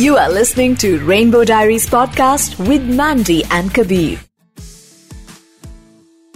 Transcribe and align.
You 0.00 0.16
are 0.16 0.30
listening 0.32 0.76
to 0.76 0.88
Rainbow 1.08 1.44
Diaries 1.44 1.86
podcast 1.90 2.68
with 2.68 2.84
Mandy 3.00 3.44
and 3.52 3.74
Kabir. 3.74 4.18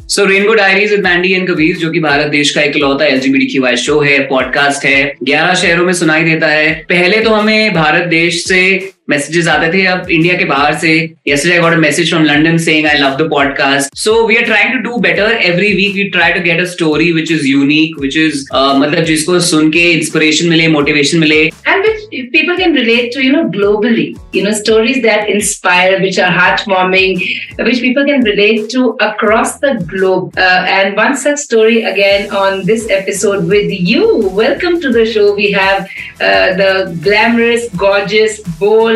So 0.08 0.24
Rainbow 0.24 0.54
Diaries 0.54 0.90
with 0.90 1.00
Mandy 1.00 1.32
and 1.32 1.50
Kabir 1.50 1.76
जो 1.76 1.90
कि 1.90 2.00
भारत 2.00 2.26
देश 2.26 2.50
का 2.50 2.62
एक 2.62 2.76
लौता 2.76 3.04
एलजीबीटी 3.04 3.76
शो 3.76 4.00
है 4.00 4.18
पॉडकास्ट 4.18 4.84
है, 4.84 5.14
ग्यारह 5.22 5.54
शहरों 5.54 5.86
में 5.86 5.92
सुनाई 5.92 6.24
देता 6.24 6.46
है 6.46 6.74
पहले 6.88 7.20
तो 7.20 7.30
हमें 7.30 7.74
भारत 7.74 8.08
देश 8.08 8.44
से 8.48 8.92
मैसेजेस 9.09 9.47
आते 9.47 9.71
थे 9.73 9.85
अब 9.91 10.09
इंडिया 10.11 10.33
के 10.37 10.45
बाहर 10.45 10.73
से 10.81 10.91
yesterday 11.29 11.57
I 11.59 11.61
got 11.61 11.73
a 11.73 11.81
message 11.83 12.11
from 12.13 12.25
London 12.25 12.59
saying 12.65 12.87
I 12.89 12.95
love 13.03 13.17
the 13.21 13.27
podcast 13.33 13.95
so 14.01 14.25
we 14.31 14.37
are 14.41 14.45
trying 14.49 14.71
to 14.75 14.81
do 14.87 14.99
better 15.05 15.27
every 15.51 15.71
week 15.79 15.95
we 15.99 16.05
try 16.17 16.31
to 16.37 16.43
get 16.47 16.59
a 16.65 16.67
story 16.73 17.07
which 17.17 17.31
is 17.37 17.47
unique 17.51 17.97
which 18.03 18.17
is 18.23 18.43
uh, 18.51 18.73
मतलब 18.79 19.03
जिसको 19.05 19.39
सुन 19.47 19.69
के 19.71 19.83
inspiration 19.91 20.49
मिले 20.49 20.67
motivation 20.75 21.19
मिले 21.25 21.39
and 21.71 21.87
which 21.87 22.31
people 22.35 22.59
can 22.61 22.77
relate 22.81 23.11
to 23.15 23.23
you 23.25 23.31
know 23.37 23.43
globally 23.55 24.05
you 24.37 24.43
know 24.43 24.53
stories 24.59 25.01
that 25.07 25.29
inspire 25.35 25.99
which 26.05 26.19
are 26.27 26.31
heartwarming 26.37 27.25
which 27.69 27.81
people 27.87 28.05
can 28.11 28.27
relate 28.29 28.69
to 28.75 28.85
across 29.09 29.57
the 29.65 29.73
globe 29.93 30.37
uh, 30.37 30.77
and 30.77 31.01
one 31.01 31.17
such 31.25 31.39
story 31.39 31.83
again 31.93 32.31
on 32.43 32.63
this 32.71 32.87
episode 32.99 33.51
with 33.55 33.75
you 33.91 34.05
welcome 34.43 34.79
to 34.87 34.93
the 34.99 35.05
show 35.15 35.27
we 35.41 35.51
have 35.51 35.83
uh, 36.29 36.47
the 36.61 36.71
glamorous 37.07 37.69
gorgeous 37.85 38.39
bold 38.63 38.92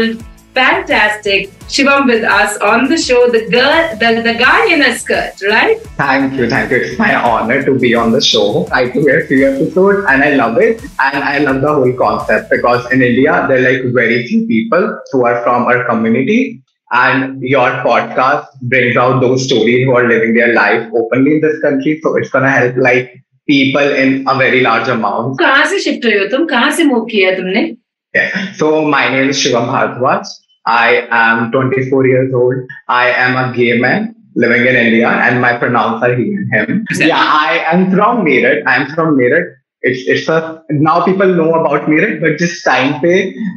fantastic 0.54 1.50
Shivam 1.74 2.06
with 2.06 2.24
us 2.24 2.58
on 2.58 2.88
the 2.88 2.98
show. 2.98 3.30
The 3.30 3.50
girl, 3.50 3.98
the, 3.98 4.22
the 4.22 4.36
guy 4.36 4.72
in 4.72 4.82
a 4.84 4.96
skirt, 4.98 5.42
right? 5.50 5.82
Thank 5.98 6.34
you, 6.34 6.50
thank 6.50 6.72
you. 6.72 6.78
It's 6.78 7.00
my 7.00 7.16
honor 7.16 7.64
to 7.64 7.78
be 7.80 7.96
on 7.96 8.12
the 8.12 8.22
show. 8.22 8.68
I 8.72 8.90
do 8.90 9.08
a 9.10 9.26
few 9.26 9.48
episodes 9.52 10.06
and 10.10 10.24
I 10.24 10.36
love 10.36 10.58
it. 10.58 10.82
And 11.00 11.24
I 11.24 11.40
love 11.40 11.62
the 11.62 11.74
whole 11.74 11.94
concept 11.94 12.52
because 12.52 12.92
in 12.92 13.02
India, 13.02 13.46
there 13.48 13.58
are 13.58 13.72
like 13.72 13.94
very 13.94 14.28
few 14.28 14.46
people 14.46 15.00
who 15.12 15.26
are 15.26 15.42
from 15.44 15.64
our 15.66 15.84
community. 15.86 16.62
And 16.92 17.42
your 17.42 17.70
podcast 17.82 18.48
brings 18.62 18.96
out 18.96 19.20
those 19.20 19.46
stories 19.46 19.86
who 19.86 19.96
are 19.96 20.08
living 20.08 20.36
their 20.36 20.54
life 20.54 20.88
openly 20.96 21.36
in 21.36 21.42
this 21.42 21.60
country. 21.62 22.00
So 22.04 22.16
it's 22.18 22.30
gonna 22.30 22.52
help 22.52 22.76
like 22.78 23.24
people 23.48 23.82
in 23.82 24.28
a 24.28 24.36
very 24.38 24.62
large 24.62 24.88
amount. 24.88 25.40
कहाँ 25.40 25.66
से 25.66 25.80
shift 25.80 26.06
हुए 26.06 26.20
हो 26.20 26.28
तुम 26.38 26.46
कहाँ 26.48 26.72
से 26.72 26.84
move 26.84 27.06
किया 27.06 27.36
तुमने 27.38 27.64
Yeah. 28.18 28.54
So 28.54 28.86
my 28.86 29.10
name 29.10 29.30
is 29.30 29.38
Shivam 29.38 29.68
Bhardwaj. 29.68 30.26
I 30.66 31.08
am 31.10 31.52
24 31.52 32.08
years 32.08 32.34
old. 32.34 32.56
I 32.88 33.10
am 33.10 33.36
a 33.36 33.56
gay 33.56 33.80
man 33.80 34.16
living 34.36 34.66
in 34.66 34.76
India, 34.76 35.10
and 35.10 35.42
my 35.42 35.58
pronouns 35.58 36.04
are 36.04 36.16
he 36.16 36.34
and 36.34 36.54
him. 36.54 36.86
Yeah, 36.96 37.18
I 37.18 37.66
am 37.72 37.92
from 37.92 38.24
Meerut. 38.26 38.66
I 38.66 38.76
am 38.76 38.88
from 38.94 39.18
Meerut. 39.18 39.56
It's 39.82 40.08
it's 40.08 40.30
a 40.30 40.64
now 40.70 41.04
people 41.06 41.28
know 41.28 41.54
about 41.56 41.90
Meerut, 41.90 42.22
but 42.22 42.38
जिस 42.40 42.64
time 42.64 42.94
पे 43.02 43.14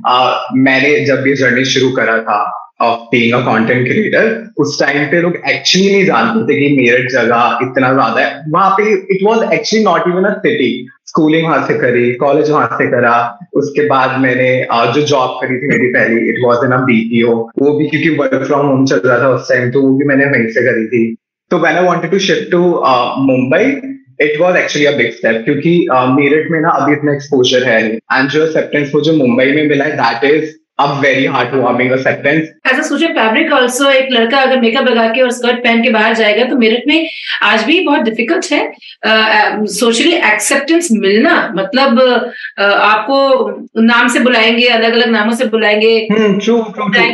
uh, 0.07 0.39
मैंने 0.69 1.05
जब 1.07 1.27
ये 1.27 1.35
journey 1.37 1.65
शुरू 1.75 1.91
करा 1.97 2.19
था 2.23 2.41
of 2.83 3.07
being 3.11 3.35
a 3.35 3.41
content 3.45 3.87
creator 3.87 4.53
उस 4.63 4.79
time 4.81 5.07
पे 5.11 5.21
लोग 5.23 5.37
एक्चुअली 5.51 5.93
नहीं 5.93 6.05
जानते 6.07 6.53
थे 6.53 6.59
कि 6.61 6.77
मेरठ 6.77 7.11
जगह 7.13 7.59
इतना 7.63 7.93
ज्यादा 7.93 8.21
है 8.21 8.43
वहां 8.55 8.71
पे 8.79 8.91
it 9.15 9.23
was 9.27 9.53
actually 9.53 9.85
not 9.85 10.09
even 10.09 10.25
a 10.31 10.33
city 10.39 10.71
Schooling 11.12 11.46
वहाँ 11.46 11.66
से 11.68 11.74
करी 11.80 12.12
कॉलेज 12.20 12.50
वहाँ 12.52 12.78
से 12.78 12.86
करा। 12.92 13.14
उसके 13.62 13.88
बाद 13.88 14.20
मैंने 14.22 14.50
जो 14.96 15.02
जॉब 15.08 15.38
करी 15.42 15.58
थी 15.62 15.68
मेरी 15.68 15.88
पहली 15.94 16.30
इट 16.30 16.38
वॉज़ 16.44 16.66
इन 16.66 16.76
बीपीओ 16.86 17.34
वो 17.60 17.74
भी 17.78 17.88
क्योंकि 17.90 18.10
वर्क 18.18 18.46
फ्रॉम 18.48 18.68
होम 18.68 18.86
चल 18.86 19.02
रहा 19.06 19.18
था 19.22 19.30
उस 19.30 19.50
टाइम 19.50 19.72
तो 19.72 19.82
वो 19.82 19.98
भी 19.98 20.06
मैंने 20.12 20.26
वहीं 20.28 20.48
से 20.50 20.62
करी 20.68 20.86
थी। 20.88 21.04
तो 21.52 21.58
when 21.60 21.76
I 21.78 21.84
wanted 21.86 22.12
to 22.12 22.20
shift 22.28 22.52
to 22.52 22.62
Mumbai 23.26 23.66
it 24.22 24.40
was 24.42 24.58
actually 24.58 24.86
a 24.86 24.96
big 24.98 25.12
step 25.14 25.42
क्योंकि 25.46 25.74
मेरठ 26.18 26.50
में 26.52 26.60
ना 26.62 26.70
अभी 26.82 26.94
इतना 26.94 27.14
एक्सपोजर 27.14 27.68
है 27.70 27.78
एंड 27.88 28.30
जो 28.30 28.44
एक्सेप्टेंस 28.46 28.92
मुझे 28.96 29.12
मुंबई 29.18 29.52
में 29.56 29.68
मिला 29.70 29.86
है 29.86 29.98
that 29.98 30.24
is 30.32 30.50
a 30.82 31.02
very 31.02 31.28
warming 31.64 31.92
acceptance 31.92 32.74
as 32.74 32.80
a 32.80 32.82
social 32.82 33.08
fabric 33.08 33.52
also 33.52 33.90
एक 33.92 34.08
लड़का 34.12 34.38
अगर 34.38 34.60
मेकअप 34.60 34.86
लगा 34.86 35.08
के 35.08 35.22
और 35.22 35.32
स्कर्ट 35.32 35.64
पहन 35.64 35.84
के 35.84 35.90
बाहर 35.90 36.14
जाएगा 36.14 36.44
तो 36.44 36.56
मेरठ 36.56 36.84
में 36.88 37.10
आज 37.42 37.64
भी 37.64 37.80
बहुत 37.80 38.02
डिफ़िकल्ट 38.02 38.46
है 38.52 38.74
सोशली 39.66 40.12
uh, 40.12 40.34
एक्सेप्टेंस 40.34 40.88
मिलना। 40.92 41.54
मतलब 41.56 42.00
uh, 42.60 42.64
आपको 42.64 43.50
नाम 43.82 44.08
से 44.08 44.20
बुलाएँगे 44.20 44.68
अलग 44.68 44.94
अलग 44.94 45.10
नामों 45.10 45.34
से 45.34 45.46
बुलाएँगे 45.46 46.08
hmm, 46.12 46.34
true, 46.34 46.64
true, 46.64 46.94
true. 46.94 47.08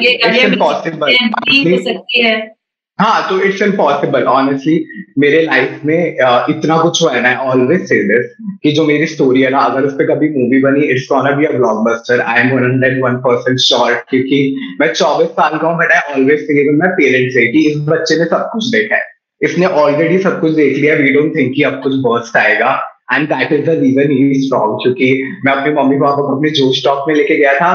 सकती 1.83 2.25
है। 2.25 2.56
हाँ 2.99 3.29
तो 3.29 3.39
इट्स 3.45 3.61
इम्पॉसिबल 3.61 4.23
ऑनेस्टली 4.25 4.85
मेरे 5.19 5.41
लाइफ 5.41 5.81
में 5.85 6.15
इतना 6.49 6.77
कुछ 6.81 7.01
हुआ 7.01 7.11
है 7.13 7.21
ना 7.21 7.33
ऑलवेज 7.41 7.81
से 7.89 7.95
दिस 8.03 8.31
कि 8.63 8.71
जो 8.71 8.85
मेरी 8.85 9.05
स्टोरी 9.07 9.41
है 9.41 9.49
ना, 9.49 9.59
अगर 9.59 9.83
उस 9.85 9.93
पर 9.93 10.05
कभी 10.05 10.29
मूवी 10.29 10.61
बनी 10.61 10.85
it's 10.85 11.07
gonna 11.11 11.31
be 11.31 11.45
a 11.45 11.51
blockbuster 11.51 12.21
I 12.21 12.39
am 12.39 12.49
one 12.53 12.99
one 13.03 13.17
percent 13.27 13.59
sure 13.59 13.93
क्योंकि 14.09 14.39
मैं 14.81 14.91
चौबीस 14.93 15.27
साल 15.37 15.57
का 15.57 15.67
हूँ 15.67 15.77
बट 15.77 15.91
आई 15.91 16.13
ऑलवेज 16.13 16.39
से 16.47 16.69
मैं 16.71 16.89
पेरेंट्स 16.91 17.33
से 17.33 17.45
कि 17.51 17.67
इस 17.69 17.77
बच्चे 17.89 18.17
ने 18.19 18.25
सब 18.25 18.49
कुछ 18.53 18.65
देखा 18.67 18.95
है। 18.95 19.05
इसने 19.41 19.65
ऑलरेडी 19.65 20.17
सब 20.19 20.39
कुछ 20.41 20.51
देख 20.51 20.77
लिया 20.77 20.95
वी 20.95 21.09
डोंट 21.13 21.35
थिंक 21.35 21.53
कि 21.55 21.63
अब 21.63 21.81
कुछ 21.83 21.93
बर्स्ट 22.05 22.37
आएगा। 22.37 22.75
And 23.09 23.27
that 23.29 23.51
is 23.53 23.65
the 23.65 23.77
reason 23.81 24.11
he 24.11 24.39
strong 24.41 24.79
क्योंकि 24.83 25.07
मैं 25.45 25.53
अपने 25.53 25.73
मम्मी 25.73 25.97
पापा 25.99 26.21
को 26.21 26.35
अपने 26.35 26.49
जो 26.57 26.71
स्टॉक 26.73 27.05
में 27.07 27.13
लेके 27.15 27.37
गया 27.37 27.53
था 27.53 27.71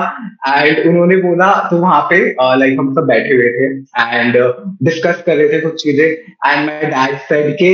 एंड 0.48 0.86
उन्होंने 0.88 1.16
बोला 1.18 1.52
तो 1.70 1.76
वहाँ 1.76 2.00
पे 2.10 2.18
लाइक 2.58 2.78
हम 2.78 2.92
सब 2.94 3.06
बैठे 3.06 3.34
हुए 3.34 3.48
थे 3.56 3.70
एंड 4.16 4.36
डिस्कस 4.82 5.22
कर 5.26 5.36
रहे 5.36 5.48
थे 5.48 5.60
कुछ 5.60 5.82
चीज़ें. 5.82 6.04
एंड 6.04 6.66
माई 6.66 6.90
डैड 6.90 7.16
सेड 7.28 7.52
के 7.54 7.72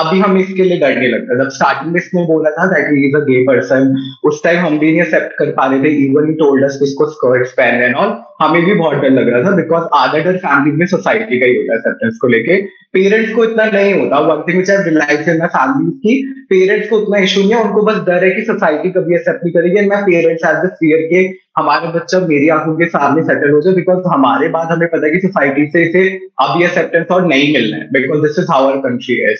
अभी 0.00 0.20
हम 0.20 0.36
इसके 0.38 0.62
लिए 0.62 0.78
डरने 0.80 1.08
लगता 1.08 1.42
जब 1.42 1.50
स्टार्टिंग 1.56 1.92
में 1.92 2.00
इसने 2.00 2.24
बोला 2.26 2.50
था 2.50 2.66
that 2.72 2.92
is 2.98 3.16
a 3.16 3.24
gay 3.26 3.42
person 3.46 3.94
उस 4.30 4.42
टाइम 4.44 4.64
हम 4.66 4.78
भी 4.78 4.90
नहीं 4.90 5.02
एक्सेप्ट 5.02 5.38
कर 5.38 5.50
पा 5.58 5.66
रहे 5.66 5.82
थे 5.82 5.94
इवन 6.04 6.28
ही 6.28 6.34
टोल्ड 6.44 6.64
अस 6.64 6.78
इसको 6.82 7.10
स्कर्ट्स 7.10 7.52
पहन 7.60 7.82
एंड 7.82 7.94
ऑल 7.96 8.16
हमें 8.40 8.64
भी 8.64 8.74
बहुत 8.74 8.96
डर 9.02 9.10
लग 9.10 9.28
रहा 9.28 9.42
था 9.42 9.54
बिकॉज़ 9.56 9.84
आधा 9.96 10.18
डर 10.24 10.36
फैमिली 10.38 10.76
में 10.76 10.86
सोसाइटी 10.86 11.38
का 11.40 11.46
ही 11.46 11.56
होता 11.56 11.72
है 11.72 11.78
एक्सेप्टेंस 11.78 12.18
को 12.22 12.28
लेके 12.28 12.60
पेरेंट्स 12.92 13.32
को 13.34 13.44
इतना 13.44 13.64
नहीं 13.64 13.92
होता. 13.92 14.18
One 14.26 14.42
thing 14.48 14.58
which 14.58 14.70
I 14.70 14.76
realize 14.84 15.30
in 15.30 15.46
family 15.46 15.90
की 16.02 16.44
पेरेंट्स 16.50 16.85
को 16.86 16.98
उतना 16.98 17.18
इशू 17.18 17.40
नहीं 17.40 17.52
है, 17.52 17.62
उनको 17.62 17.82
बस 17.82 17.96
डर 18.06 18.24
है 18.24 18.30
कि 18.30 18.42
सोसाइटी 18.44 18.90
कभी 18.90 19.14
एक्सेप्ट 19.14 19.44
नहीं 19.44 19.52
करेगी 19.54 19.78
एंड 19.78 19.90
मैं 19.90 20.02
पेरेंट्स 20.02 20.44
एज 20.44 20.56
द 20.64 20.70
फियर 20.80 21.02
के 21.12 21.22
हमारा 21.56 21.90
बच्चा 21.90 22.18
मेरी 22.22 22.48
आँखों 22.50 22.74
के 22.76 22.86
सामने 22.88 23.22
सेटल 23.24 23.50
हो 23.50 23.60
जाए 23.60 23.74
बिकॉज़ 23.74 24.08
हमारे 24.08 24.48
बाद 24.50 24.72
हमें 24.72 24.88
पता 24.88 25.06
है 25.06 25.12
कि 25.12 25.20
सोसाइटी 25.20 25.66
से 25.70 25.82
इसे 25.82 26.02
अभी 26.40 26.64
एक्सेप्टेंस 26.64 27.06
और 27.10 27.26
नहीं 27.26 27.52
मिलना 27.52 27.76
है 27.76 27.88
because 27.92 28.20
this 28.22 28.38
is 28.38 28.50
our 28.50 28.76
country 28.80 29.16
है 29.18 29.30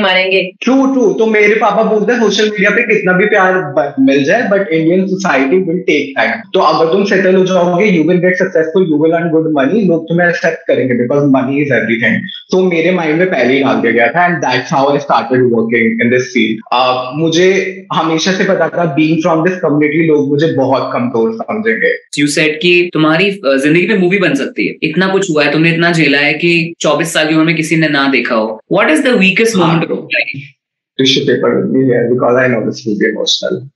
मारेंगे 0.00 0.40
ट्रू 0.60 0.76
ट्रू 0.92 1.12
तो 1.14 1.26
मेरे 1.28 1.54
पापा 1.56 1.82
बोलते 1.84 2.12
हैं 2.12 2.20
सोशल 2.20 2.48
मीडिया 2.50 2.70
पे 2.70 2.82
कितना 2.84 3.12
भी 3.18 3.26
प्यार 3.26 3.58
मिल 4.02 4.24
जाए 4.24 4.48
but 4.50 4.68
Indian 4.70 5.06
society 5.08 5.58
will 5.64 5.82
take 5.86 6.12
time 6.16 6.40
तो 6.54 6.60
अगर 6.62 6.92
तुम 6.92 7.04
सेटल 7.06 7.36
हो 7.36 7.44
जाओगे 7.46 7.86
you 7.88 8.08
will 8.08 8.20
get 8.20 8.38
successful 8.38 8.88
you 8.90 9.02
will 9.02 9.18
earn 9.20 9.30
good 9.30 9.52
money 9.56 9.84
लोग 9.88 10.08
तुम्हें 10.08 10.26
एक्सेप्ट 10.28 10.66
करेंगे 10.68 10.98
बिकॉज़ 10.98 11.28
मनी 11.36 11.60
इज़ 11.62 11.74
एवरीथिंग 11.74 12.32
तो 12.52 12.62
मेरे 12.64 12.92
माइंड 12.92 13.18
में 13.18 13.28
पहले 13.28 13.52
ही 13.52 13.62
डाल 13.62 13.80
दिया 13.80 13.92
गया 13.92 14.08
था 14.10 14.26
and 14.26 14.38
that's 14.46 14.72
how 14.72 14.90
I 14.92 15.04
started 15.04 15.46
working 15.52 16.02
in 16.02 16.10
this 16.10 16.32
field 16.32 17.20
मुझे 17.20 17.52
हमेशा 17.94 18.32
से 18.32 18.44
पता 18.46 18.68
था 18.70 18.84
बीइंग 18.94 19.22
फ्रॉम 19.22 19.33
दिस 19.42 19.56
कम्युनिटी 19.56 20.06
लोग 20.06 20.28
मुझे 20.28 20.46
बहुत 20.46 20.90
कमज़ोर 20.92 21.32
समझेंगे। 21.32 21.94
यू 22.18 22.26
सेट 22.26 22.58
कि 22.62 22.90
तुम्हारी 22.92 23.30
ज़िंदगी 23.30 23.86
में 23.86 23.98
मूवी 23.98 24.18
बन 24.18 24.34
सकती 24.34 24.66
है। 24.66 24.74
इतना 24.82 25.08
कुछ 25.08 25.30
हुआ 25.30 25.44
है 25.44 25.52
तुमने 25.52 25.72
इतना 25.72 25.92
झेला 25.92 26.18
है 26.18 26.34
कि 26.34 26.74
24 26.80 27.12
साल 27.12 27.28
की 27.28 27.34
उम्र 27.34 27.44
में 27.44 27.56
किसी 27.56 27.76
ने 27.76 27.88
ना 27.88 28.08
देखा 28.08 28.34
हो। 28.34 28.60
What 28.72 28.90
is 28.90 29.02
the 29.02 29.06
weakest 29.06 29.56
moment 29.56 29.88
tissue 30.98 31.26
paper 31.26 31.60
with 31.60 31.70
me 31.70 31.84
here 31.84 32.08
because 32.10 32.36
I 32.36 32.46
know 32.46 32.66
this 32.66 32.86
will 32.86 32.98
be 32.98 33.06
emotional. 33.06 33.70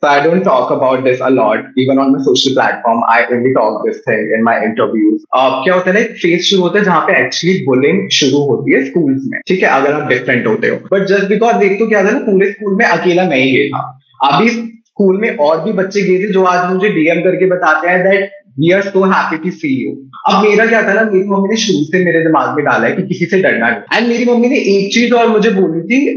So 0.00 0.08
I 0.08 0.20
don't 0.20 0.42
talk 0.42 0.70
about 0.70 1.04
this 1.04 1.20
a 1.20 1.30
lot. 1.30 1.58
Even 1.76 1.98
on 1.98 2.12
my 2.12 2.18
social 2.18 2.52
platform, 2.52 3.02
I 3.08 3.24
only 3.32 3.52
talk 3.54 3.86
this 3.86 4.00
thing 4.00 4.32
in 4.36 4.42
my 4.42 4.56
interviews. 4.64 5.22
Uh, 5.36 5.64
क्या 5.64 5.74
होता 5.74 5.90
है 5.90 5.94
ना 5.94 6.00
एक 6.00 6.16
phase 6.22 6.42
शुरू 6.42 6.62
होता 6.62 6.78
है 6.78 6.84
जहाँ 6.84 7.00
पे 7.00 7.24
एक्चुअली 7.24 7.64
बुलिंग 7.66 8.08
शुरू 8.10 8.38
होती 8.38 8.72
है 8.72 8.84
स्कूल्स 8.84 9.22
में। 9.26 9.40
ठीक 9.48 9.62
है 9.62 9.68
अगर 9.68 9.92
आप 9.92 10.08
डिफरेंट 10.08 10.46
होते 10.46 10.68
हो। 10.68 10.76
बट 10.92 11.06
जस्ट 11.06 11.24
बिकॉज़ 11.24 11.56
देख 11.56 11.78
तो 11.78 11.88
क्या 11.88 12.04
था 12.04 12.10
ना 12.10 12.18
पूरे 12.18 12.50
स्कूल 12.52 12.76
में 12.76 12.86
अकेला 12.86 13.24
मैं 13.24 13.36
ही 13.36 13.68
था। 13.68 14.00
अभी 14.24 14.48
स्कूल 14.94 15.16
में 15.20 15.36
और 15.36 15.60
भी 15.60 15.72
बच्चे 15.72 16.02
गए 16.02 16.18
थे 16.18 16.32
जो 16.32 16.42
आज 16.44 16.72
मुझे 16.72 16.88
डीएम 16.88 17.20
करके 17.22 17.46
बताते 17.50 17.88
हैं 17.88 18.02
that 18.02 18.30
we 18.58 18.70
are 18.70 18.82
so 18.82 19.04
happy 19.04 19.36
to 19.44 19.50
see 19.52 19.68
you 19.76 19.92
अब 20.28 20.42
मेरा 20.42 20.66
क्या 20.66 20.82
था 20.82 20.92
ना, 20.92 21.02
मेरी 21.04 21.24
मम्मी 21.28 21.48
ने 21.48 21.56
शुरू 21.56 21.84
से 21.84 22.04
मेरे 22.04 22.20
दिमाग 22.22 22.56
में 22.56 22.64
डाला 22.64 22.86
है 22.86 22.96
कि 22.96 23.02
किसी 23.02 23.26
से 23.26 23.40
डरना 23.42 23.70
नहीं। 23.70 23.98
एंड 23.98 24.08
मेरी 24.08 24.24
मम्मी 24.24 24.48
ने 24.48 24.58
एक 24.74 24.92
चीज़ 24.94 25.14
और 25.14 25.26
मुझे 25.28 25.50
बोली 25.50 25.80
थी 25.88 26.14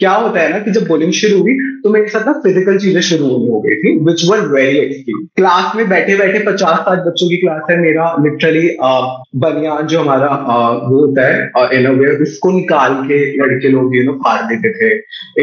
क्या 0.00 0.12
होता 0.12 0.40
है 0.40 0.50
ना 0.50 0.58
कि 0.58 0.70
जब 0.70 0.86
बोलिंग 0.88 1.12
शुरू 1.12 1.40
हुई 1.40 1.54
तो 1.82 1.90
मेरे 1.90 2.08
साथ 2.08 2.26
ना 2.26 2.32
फ़िज़िकल 2.42 2.78
चीज़ें 2.78 3.00
शुरू 3.02 3.26
होनी 3.26 3.48
हो 3.48 3.60
गई 3.60 3.74
थी 3.80 3.90
which 4.04 4.24
were 4.30 4.40
very 4.52 4.78
extreme 4.78 5.18
class 5.36 5.74
में 5.76 5.88
बैठे 5.88 6.16
बैठे 6.16 6.38
पचास 6.44 6.78
साठ 6.78 6.98
बच्चों 7.06 7.28
की 7.28 7.36
क्लास 7.36 7.62
है 7.70 7.76
मेरा 7.80 8.06
लिटरली 8.24 8.68
बनियान 9.42 9.86
जो 9.86 10.00
हमारा 10.00 10.28
वो 10.84 11.00
होता 11.00 11.26
है 11.26 11.68
इनोवेयर 11.80 12.22
उसको 12.22 12.50
निकाल 12.52 12.94
के 13.10 13.18
लड़के 13.36 13.68
लोग 13.68 13.96
यू 13.96 14.02
नो 14.04 14.12
फाड़ 14.24 14.40
देते 14.44 14.72
थे। 14.78 14.94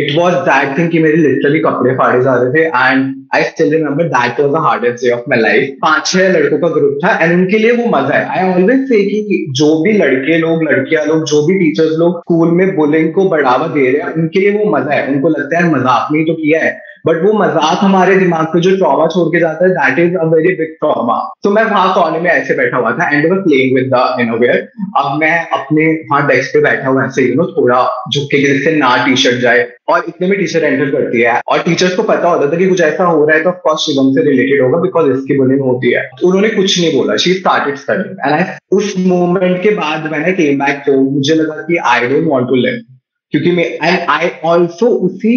इट 0.02 0.18
वॉज़ 0.18 0.36
दैट 0.50 0.78
थिंग 0.78 0.90
कि 0.92 1.00
मेरे 1.00 1.18
लिटरली 1.18 1.60
कपड़े 1.60 1.94
फाड़े 1.98 2.22
जा 2.24 2.36
रहे 2.42 2.52
थे 2.54 2.66
and 2.68 3.14
I 3.36 3.44
still 3.44 3.72
remember 3.72 4.04
that 4.10 4.40
was 4.40 4.52
the 4.52 4.64
hardest 4.66 5.04
day 5.04 5.12
of 5.12 5.30
my 5.30 5.40
life 5.42 5.76
पाँच 5.82 6.06
छह 6.08 6.30
लड़कों 6.38 6.60
का 6.60 6.68
ग्रुप 6.76 7.00
था 7.04 7.18
एंड 7.24 7.34
उनके 7.34 7.58
लिए 7.58 7.72
वो 7.78 7.86
मज़ा 7.98 8.18
है। 8.18 8.26
आई 8.38 8.54
ऑलवेज 8.54 8.88
से 8.90 9.04
कि 9.06 9.46
जो 9.58 9.70
भी 9.84 9.94
लड़के 9.94 10.38
लोग, 10.38 10.64
लड़कियाँ 10.64 11.06
लोग, 11.06 11.24
जो 11.26 11.46
भी 11.48 11.58
टीचर्स 11.60 11.98
लोग 12.00 12.20
स्कूल 12.20 12.52
में 12.58 12.76
बुलिंग 12.76 13.14
को 13.14 13.30
बढ़ावा 13.30 13.68
दे 13.68 13.90
रहे 13.92 14.02
हैं, 14.02 14.14
उनके 14.14 14.40
लिए 14.40 14.47
वो 14.52 14.70
मज़ा 14.72 14.94
है। 14.94 15.08
उनको 15.08 15.30
लगता 15.30 15.58
है 15.58 15.72
मज़ाक 15.72 16.12
में 16.12 16.24
तो 16.26 16.34
किया 16.34 16.64
है। 16.64 16.76
बट 17.08 17.22
वो 17.24 17.32
मज़ाक 17.34 17.78
हमारे 17.82 18.16
दिमाग 18.18 18.46
पे 18.54 18.60
जो 18.62 18.76
ट्रॉमा 18.78 19.06
छोड़ 19.08 19.28
के 19.34 19.40
जाता 19.40 19.66
है 19.66 19.72
that 19.72 20.00
is 20.00 20.16
a 20.18 20.24
very 20.28 20.54
big 20.56 20.74
trauma 20.80 21.18
तो 21.44 21.50
मैं 21.50 21.64
वहाँ 21.66 21.94
कॉर्नर 21.96 22.20
में 22.22 22.30
ऐसे 22.32 22.54
बैठा 22.56 22.78
हुआ 22.78 22.92
था 22.92 23.08
and 23.10 23.26
were 23.32 23.40
playing 23.42 23.76
with 23.76 23.90
the 23.94 24.22
innerwear 24.22 24.58
अब 24.98 25.18
मैं 25.20 25.38
अपने 25.58 25.86
वहाँ 26.12 26.26
डेस्क 26.28 26.54
पे 26.54 26.62
बैठा 26.62 26.88
हुआ 26.88 27.06
ऐसे 27.06 27.28
यू 27.28 27.36
नो 27.36 27.46
थोड़ा 27.52 27.78
झुके 28.14 28.42
के 28.42 28.48
जिससे 28.48 28.76
ना 28.78 28.96
टी 29.06 29.16
शर्ट 29.24 29.40
जाए। 29.42 29.68
और 29.90 30.04
इतने 30.08 30.28
में 30.28 30.38
टीचर 30.40 30.64
एंटर 30.64 30.90
करती 30.92 31.22
है। 31.22 31.40
और 31.48 31.62
टीचर्स 31.64 31.96
को 31.96 32.04
पता 32.04 32.30
होता 32.30 32.52
था 32.52 32.58
कि 32.58 32.68
कुछ 32.70 32.82
ऐसा 32.82 33.04
हो 33.04 33.26
रहा 33.26 33.38
है 33.38 33.44
तो 33.44 33.50
ऑफकोर्स 33.50 33.82
शिवम 33.82 34.12
से 34.14 34.24
रिलेटेड 34.24 34.62
होगा 34.64 34.82
बिकॉज़ 34.82 35.12
इसकी 35.12 35.38
बुलिंग 35.38 35.62
होती 35.62 35.92
है। 35.92 36.10
उन्होंने 36.24 36.50
कुछ 36.50 36.80
नहीं 36.80 36.94
बोला। 36.98 37.16
शी 37.18 37.34
स्टार्टेड 37.34 37.78
स्टडिंग 37.78 38.28
एंड 38.28 38.46
उस 38.72 38.94
मोमेंट 39.08 39.62
के 39.64 39.76
बाद 39.76 40.12
मैंने 40.12 40.32
केम 40.34 40.60
बैक 40.60 40.84
तो 40.88 41.00
मुझे 41.02 41.36
लगा 41.36 41.62
कि 41.64 41.78
I 41.88 42.08
don't 42.08 42.28
want 42.28 42.48
to 42.48 42.56
live 42.58 42.84
क्योंकि 43.32 43.52
मैं 43.52 43.66
एंड 43.66 44.00
आई 44.10 44.30
ऑल्सो 44.46 44.88
उसी 45.08 45.36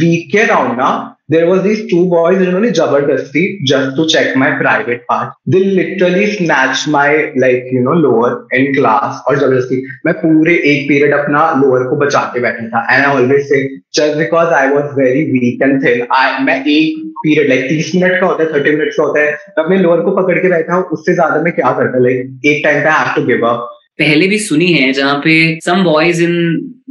वीक 0.00 0.30
के 0.32 0.38
अराउंड 0.38 0.78
ना 0.78 0.90
there 1.30 1.44
was 1.44 1.60
these 1.62 1.80
two 1.90 2.04
boys 2.08 2.38
जिन्होंने 2.38 2.70
ज़बरदस्ती 2.78 3.42
just 3.68 3.96
to 3.96 4.04
check 4.14 4.36
my 4.36 4.50
private 4.58 5.02
part 5.08 5.30
they 5.52 5.58
literally 5.58 6.26
snatch 6.26 6.84
my 6.88 7.16
like 7.38 7.68
you 7.74 7.82
know 7.82 7.94
lower 8.00 8.56
in 8.56 8.72
class 8.74 9.22
और 9.28 9.38
ज़बरदस्ती। 9.38 9.82
मैं 10.06 10.14
पूरे 10.14 10.54
एक 10.72 10.88
पीरियड 10.88 11.14
अपना 11.14 11.40
लोअर 11.62 11.88
को 11.90 11.96
बचा 12.04 12.20
के 12.34 12.40
बैठा 12.40 12.66
था। 12.68 12.94
And 12.94 13.04
I 13.04 13.14
always 13.14 13.48
say 13.48 13.62
just 13.94 14.16
because 14.18 14.54
I 14.54 14.68
was 14.68 14.94
very 15.00 15.24
weak 15.32 15.62
and 15.62 15.82
thin 15.84 16.06
मैं 16.46 16.56
एक 16.66 17.02
पीरियड 17.22 17.48
लाइक 17.48 17.68
तीस 17.68 17.94
मिनट 17.94 18.20
का 18.20 18.26
होता 18.26 18.42
है 18.42 18.52
थर्टी 18.52 18.70
मिनट 18.70 18.92
का 18.96 19.02
होता 19.02 19.20
है 19.20 19.30
मैं 19.30 19.64
अपने 19.64 19.78
लोअर 19.78 20.00
को 20.00 20.16
पकड़ 20.16 20.38
के 20.38 20.48
बैठा 20.48 20.74
हूँ, 20.74 20.84
उससे 20.84 21.14
ज़्यादा 21.14 21.42
मैं 21.42 21.52
क्या 21.52 21.72
करता? 21.78 21.98
लाइक 21.98 22.46
एक 22.46 22.64
टाइम 22.64 22.82
पे 22.82 22.88
I 22.88 23.04
have 23.04 23.14
to 23.16 23.26
give 23.26 23.46
up 23.48 23.68
पहले 23.98 24.26
भी 24.28 24.38
सुनी 24.40 24.66
है 24.72 24.92
जहाँ 24.92 25.14
पे 25.24 25.32
some 25.64 25.82
boys 25.84 26.22
in 26.22 26.34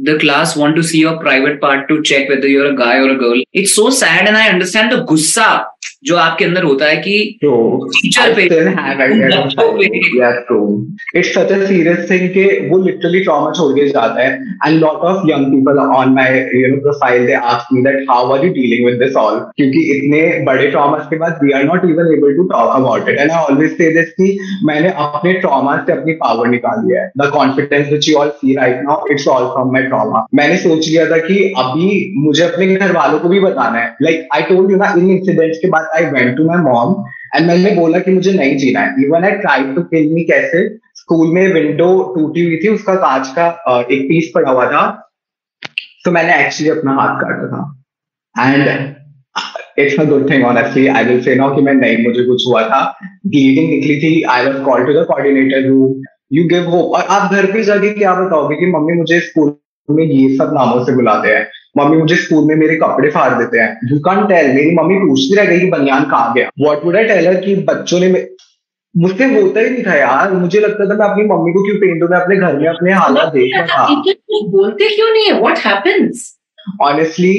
the 0.04 0.18
class 0.20 0.54
want 0.58 0.74
to 0.76 0.82
see 0.82 1.02
your 1.02 1.14
private 1.22 1.60
part 1.62 1.88
to 1.88 2.00
check 2.12 2.30
whether 2.30 2.48
you're 2.48 2.66
a 2.66 2.74
guy 2.84 3.00
और 3.00 3.10
a 3.10 3.18
girl 3.20 3.42
it's 3.54 3.74
so 3.76 3.90
sad 4.00 4.28
and 4.28 4.36
I 4.36 4.48
understand 4.48 4.92
the 4.92 5.04
गुस्सा 5.08 5.50
जो 6.04 6.16
आपके 6.16 6.44
अंदर 6.44 6.62
होता 6.64 6.86
है 6.86 6.96
कि 6.96 7.38
टीचर 7.42 8.32
पे 8.34 8.44
it's 11.18 11.28
such 11.34 11.52
a 11.52 11.66
serious 11.66 12.10
thing 12.10 12.28
कि 12.34 12.44
वो 12.70 12.78
लिटरली 12.84 13.20
ट्रॉमा 13.24 13.50
छोड़ 13.58 13.72
के 13.74 13.86
जाता 13.88 14.22
है. 14.22 14.32
And 14.66 14.78
lot 14.80 15.04
of 15.10 15.28
young 15.28 15.46
people 15.52 15.78
on 15.78 16.14
my 16.14 16.38
you 16.54 16.68
know 16.74 16.80
profile 16.82 17.26
they 17.26 17.34
ask 17.50 17.72
me 17.72 17.82
that 17.82 18.06
how 18.10 18.32
are 18.32 18.44
you 18.44 18.50
dealing 18.52 18.84
with 18.86 18.98
this 19.02 19.16
all 19.16 19.38
क्योंकि 19.56 19.82
इतने 19.96 20.22
बड़े 20.46 20.66
ट्रॉमास 20.70 21.06
के 21.10 21.18
बाद 21.18 21.38
we 21.42 21.52
are 21.58 21.64
not 21.64 21.84
even 21.90 22.12
able 22.16 22.34
to 22.36 22.48
talk 22.54 22.74
about 22.76 23.08
it 23.08 23.18
and 23.18 23.30
I 23.30 23.36
always 23.38 23.76
say 23.76 23.90
this 23.98 24.10
कि 24.18 24.28
मैंने 24.70 24.92
अपने 25.06 25.32
trauma 25.46 25.76
से 25.86 25.92
अपनी 25.92 26.12
पावर 26.24 26.48
निकाल 26.56 26.92
है. 26.92 27.06
The 27.18 27.30
confidence 27.34 27.88
which 27.88 28.08
you 28.08 28.16
all 28.18 28.30
see 28.42 28.56
right 28.56 28.82
now 28.88 29.06
it's 29.12 29.28
all 29.36 29.46
from 29.54 29.72
my 29.72 29.82
trauma 29.92 30.26
मैंने 30.34 30.56
सोच 30.58 30.88
लिया 30.88 31.06
था 31.10 31.16
कि 31.22 31.38
अभी 31.58 31.88
मुझे 32.18 32.42
अपने 32.44 32.74
घर 32.76 32.92
वालों 32.92 33.18
को 33.20 33.28
भी 33.28 33.40
बताना 33.40 33.78
है। 33.78 33.96
लाइक 34.02 34.28
आई 34.34 34.42
टोल्ड 34.44 34.70
यू 34.70 34.76
ना, 34.76 34.92
इन 34.98 35.10
इंसिडेंट्स 35.10 35.58
के 35.58 35.68
बाद 35.70 35.90
I 35.96 36.04
went 36.10 36.36
to 36.36 36.46
my 36.46 36.62
mom 36.62 36.94
and 37.34 37.46
मैंने 37.46 37.70
बोला 37.76 37.98
कि 37.98 38.12
मुझे 38.12 38.32
नहीं 38.32 38.56
जीना 38.58 38.80
है। 38.80 39.04
Even 39.04 39.24
I 39.24 39.30
try 39.40 39.64
to 39.74 39.82
kill 39.84 40.12
me 40.14 40.24
कैसे? 40.30 40.68
स्कूल 40.96 41.32
में 41.34 41.46
विंडो 41.52 41.86
टूटी 42.16 42.44
हुई 42.44 42.56
थी, 42.56 42.68
उसका 42.68 42.94
कांच 42.96 43.28
का 43.38 43.46
एक 43.90 44.02
पीस 44.08 44.30
पड़ा 44.34 44.50
हुआ 44.50 44.66
था। 44.66 44.82
तो 46.04 46.10
मैंने 46.10 46.34
एक्चुअली 46.40 46.70
अपना 46.70 46.92
हाथ 46.92 47.20
काटा 47.20 47.46
था। 47.46 48.52
And 48.52 48.94
it's 49.78 50.00
a 50.00 50.04
good 50.04 50.28
thing 50.30 50.44
honestly 50.44 50.86
I 50.86 51.04
will 51.04 51.20
say 51.22 51.34
now 51.34 51.54
कि 51.56 51.62
मैं 51.62 51.74
नहीं, 51.74 52.04
मुझे 52.06 52.24
कुछ 52.24 52.46
हुआ 52.46 52.62
था। 52.68 52.82
ब्लीडिंग 53.26 53.70
निकली 53.70 53.96
थी 54.02 54.22
I 54.22 54.46
was 54.46 54.64
called 54.64 54.86
to 54.86 54.92
the 54.92 55.04
coordinator 55.06 55.66
you 55.66 56.02
you 56.32 56.44
give 56.48 56.68
hope 56.70 56.94
और 56.96 57.06
आप 57.10 57.32
घर 57.32 57.46
पे 57.52 57.62
जाके 57.64 57.92
क्या 57.94 58.14
बताओगे 58.14 58.56
कि 58.56 58.66
मम्मी 58.66 58.92
मुझे 58.92 59.20
स्कूल 59.20 59.48
में 59.90 60.04
ये 60.04 60.36
सब 60.36 60.50
नामों 60.54 60.84
से 60.84 60.92
बुलाते 60.92 61.28
हैं। 61.28 61.46
मम्मी 61.78 61.96
मुझे 61.96 62.16
स्कूल 62.16 62.44
में 62.44 62.54
मेरे 62.56 62.76
कपड़े 62.76 63.10
फाड़ 63.10 63.32
देते 63.34 63.58
हैं। 63.58 63.92
यू 63.92 63.98
कान 63.98 64.26
टेल 64.26 64.52
मेरी 64.54 64.74
मम्मी 64.74 64.98
पूछती 64.98 65.36
रह 65.36 65.44
गई 65.44 65.60
कि 65.60 65.70
बनियान 65.70 66.04
कहाँ 66.04 66.32
गया। 66.34 66.50
What 66.60 66.84
would 66.84 66.96
I 66.96 67.04
tell 67.04 67.26
her 67.26 67.34
कि 67.34 67.54
बच्चों 67.68 68.00
ने 68.00 68.28
मुझसे 68.94 69.24
होता 69.24 69.60
ही 69.60 69.70
नहीं 69.70 69.84
था 69.84 69.94
यार। 69.94 70.32
मुझे 70.32 70.60
लगता 70.60 70.84
था 70.84 70.94
मैं 70.94 71.08
अपनी 71.08 71.24
मम्मी 71.24 71.52
को 71.52 71.64
क्यों 71.64 71.76
पेंट 71.76 72.02
हूँ 72.02 72.10
मैं 72.10 72.18
अपने 72.18 72.36
घर 72.36 72.56
में 72.58 72.68
अपने 72.68 72.92
हालात 72.92 73.28
देख 73.28 73.56
रहा 73.56 73.66
था? 73.66 73.94
बोलते 74.50 74.88
क्यों 74.96 75.10
नहीं 75.12 75.26
है? 75.26 75.40
व्हाट 75.40 75.58
हैपेंस 75.58 76.41
ऑनेस्टली 76.82 77.34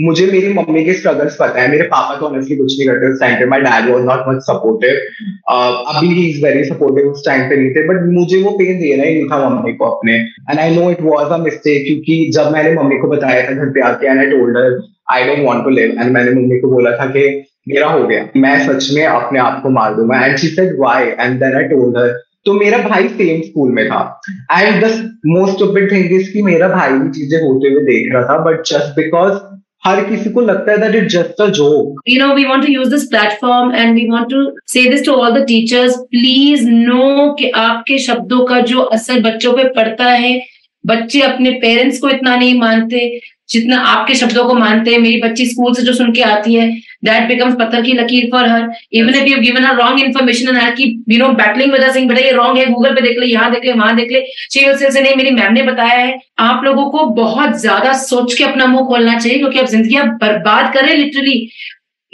मुझे 0.00 0.26
मेरी 0.26 0.52
मम्मी 0.54 0.84
के 0.84 0.92
स्ट्रगल्स 0.94 1.36
पता 1.40 1.60
है। 1.60 1.70
मेरे 1.70 1.82
पापा 1.88 2.14
तो 2.20 2.26
ऑनेस्टली 2.26 2.56
कुछ 2.56 2.78
नहीं 2.78 2.88
करते 2.88 3.12
उस 3.12 3.20
टाइम 3.20 3.34
पे। 3.38 3.46
My 3.46 3.60
dad 3.60 3.90
was 3.90 4.04
not 4.04 4.24
much 4.28 4.40
supportive 4.42 5.52
अभी 5.88 6.06
ही 6.08 6.26
इज़ 6.30 6.44
वेरी 6.44 6.64
सपोर्टिव 6.64 7.10
उस 7.10 7.24
टाइम 7.26 7.48
पे 7.48 7.56
नहीं 7.56 7.70
थे 7.70 7.86
बट 7.88 8.02
मुझे 8.12 8.42
वो 8.42 8.50
पेन 8.58 8.80
देना 8.80 9.02
ही 9.02 9.14
नहीं 9.14 9.28
था 9.30 9.48
मम्मी 9.48 9.72
को 9.72 9.90
अपने। 9.90 10.14
And 10.14 10.58
I 10.58 10.74
know 10.76 10.90
it 10.90 11.02
was 11.02 11.32
a 11.32 11.42
mistake 11.44 11.84
क्योंकि 11.86 12.30
जब 12.34 12.50
मैंने 12.52 12.74
मम्मी 12.74 12.98
को 12.98 13.08
बताया 13.08 13.48
था, 13.48 13.54
घर 13.54 13.70
पे 13.70 13.80
आके 13.88 14.06
and 14.06 14.18
I 14.18 14.26
told 14.26 14.58
her 14.58 14.80
I 15.12 15.24
don't 15.26 15.46
want 15.46 15.64
to 15.64 15.70
live 15.70 15.96
and 16.00 16.12
मैंने 16.12 16.30
मम्मी 16.30 16.58
को 16.60 16.70
बोला 16.70 16.96
था 16.98 17.06
कि, 17.06 17.44
मेरा 17.68 17.86
हो 17.88 18.06
गया। 18.06 18.28
मैं 18.36 18.58
सच 18.66 18.88
में 18.94 19.04
अपने 19.04 19.38
आप 19.40 19.60
को 19.62 19.70
मार 19.70 19.94
दूँगा। 19.94 20.24
And 20.24 20.36
she 20.38 20.48
said 20.48 20.78
why 20.80 21.04
and 21.04 21.38
then 21.40 21.56
I 21.56 21.64
told 21.68 21.96
her 21.98 22.08
तो 22.46 22.52
मेरा 22.52 22.78
भाई 22.88 23.08
सेम 23.08 23.40
स्कूल 23.42 23.70
में 23.72 23.86
था. 23.88 24.20
And 24.52 24.84
the 24.84 24.92
most 25.26 25.62
of 25.62 25.78
it 25.78 25.90
thing 25.92 26.12
is 26.20 26.32
कि 26.32 26.42
मेरा 26.42 26.68
भाई 26.68 26.92
भी 26.92 27.10
चीज़ें 27.10 27.40
होते 27.42 27.68
हुए 27.68 27.82
देख 27.84 28.12
रहा 28.14 28.22
था 28.28 28.38
बट 28.44 28.62
जस्ट 28.66 28.96
बिकॉज़ 28.96 29.38
हर 29.86 30.02
किसी 30.04 30.30
को 30.30 30.40
लगता 30.40 30.72
है 30.72 30.78
that 30.80 30.94
it 31.02 31.08
just 31.10 31.40
a 31.42 31.46
joke 31.56 32.00
you 32.10 32.18
know, 32.20 32.28
we 32.36 32.44
want 32.50 32.64
to 32.66 32.72
use 32.72 32.90
this 32.90 33.06
platform 33.14 33.72
and 33.80 33.98
we 33.98 34.04
want 34.10 34.30
to 34.30 34.42
say 34.74 34.84
this 34.92 35.02
to 35.08 35.14
all 35.14 35.34
the 35.34 35.44
teachers, 35.50 35.98
please 36.14 36.64
know 36.66 37.34
कि 37.38 37.50
आपके 37.64 37.98
शब्दों 38.06 38.44
का 38.46 38.60
जो 38.72 38.80
असर 38.98 39.20
बच्चों 39.20 39.52
पे 39.52 39.64
पड़ता 39.76 40.04
है, 40.04 40.40
बच्चे 40.84 41.20
अपने 41.22 41.50
पेरेंट्स 41.60 41.98
को 41.98 42.08
इतना 42.08 42.36
नहीं 42.36 42.58
मानते 42.60 43.06
जितना 43.48 43.78
आपके 43.86 44.14
शब्दों 44.14 44.44
को 44.44 44.54
मानते 44.54 44.90
हैं, 44.90 44.98
मेरी 44.98 45.20
बच्ची 45.22 45.46
स्कूल 45.46 45.74
से 45.74 45.82
जो 45.82 45.92
सुन 45.94 46.12
के 46.12 46.22
आती 46.24 46.54
है 46.54 46.68
दैट 47.04 47.26
बिकम्स 47.28 47.54
पत्थर 47.54 47.82
की 47.82 47.92
लकीर 47.92 48.28
for 48.32 48.46
her 48.48 48.68
even 48.92 49.14
if 49.14 49.26
you 49.28 49.38
given 49.38 49.64
her 49.64 49.76
wrong 49.76 50.00
information 50.00 50.56
and 50.56 50.76
की 50.76 50.84
you 51.08 51.18
know 51.18 51.28
battling 51.34 51.72
with 51.72 51.90
Singh 51.92 52.08
बेटा 52.08 52.20
ये 52.20 52.30
रॉन्ग 52.32 52.58
है 52.58 52.66
गूगल 52.66 52.94
पे 52.94 53.00
देख 53.00 53.18
ले, 53.18 53.26
यहाँ 53.26 53.50
देख 53.52 53.64
ले, 53.64 53.72
वहाँ 53.72 53.96
देख 53.96 54.12
ले. 54.12 54.24
शी 54.52 54.60
से 54.74 55.00
नहीं, 55.00 55.14
मेरी 55.16 55.30
मैम 55.32 55.52
ने 55.52 55.62
बताया 55.62 55.98
है, 55.98 56.18
आप 56.38 56.64
लोगों 56.64 56.88
को 56.90 57.04
बहुत 57.14 57.60
ज़्यादा 57.60 57.92
सोच 57.98 58.34
के 58.34 58.44
अपना 58.44 58.66
मुँह 58.66 58.86
खोलना 58.88 59.18
चाहिए, 59.18 59.38
क्योंकि 59.38 59.58
आप 59.58 59.66
ज़िंदगी 59.66 60.00
बर्बाद 60.22 60.72
करें 60.74 60.94
लिटरली 60.94 61.38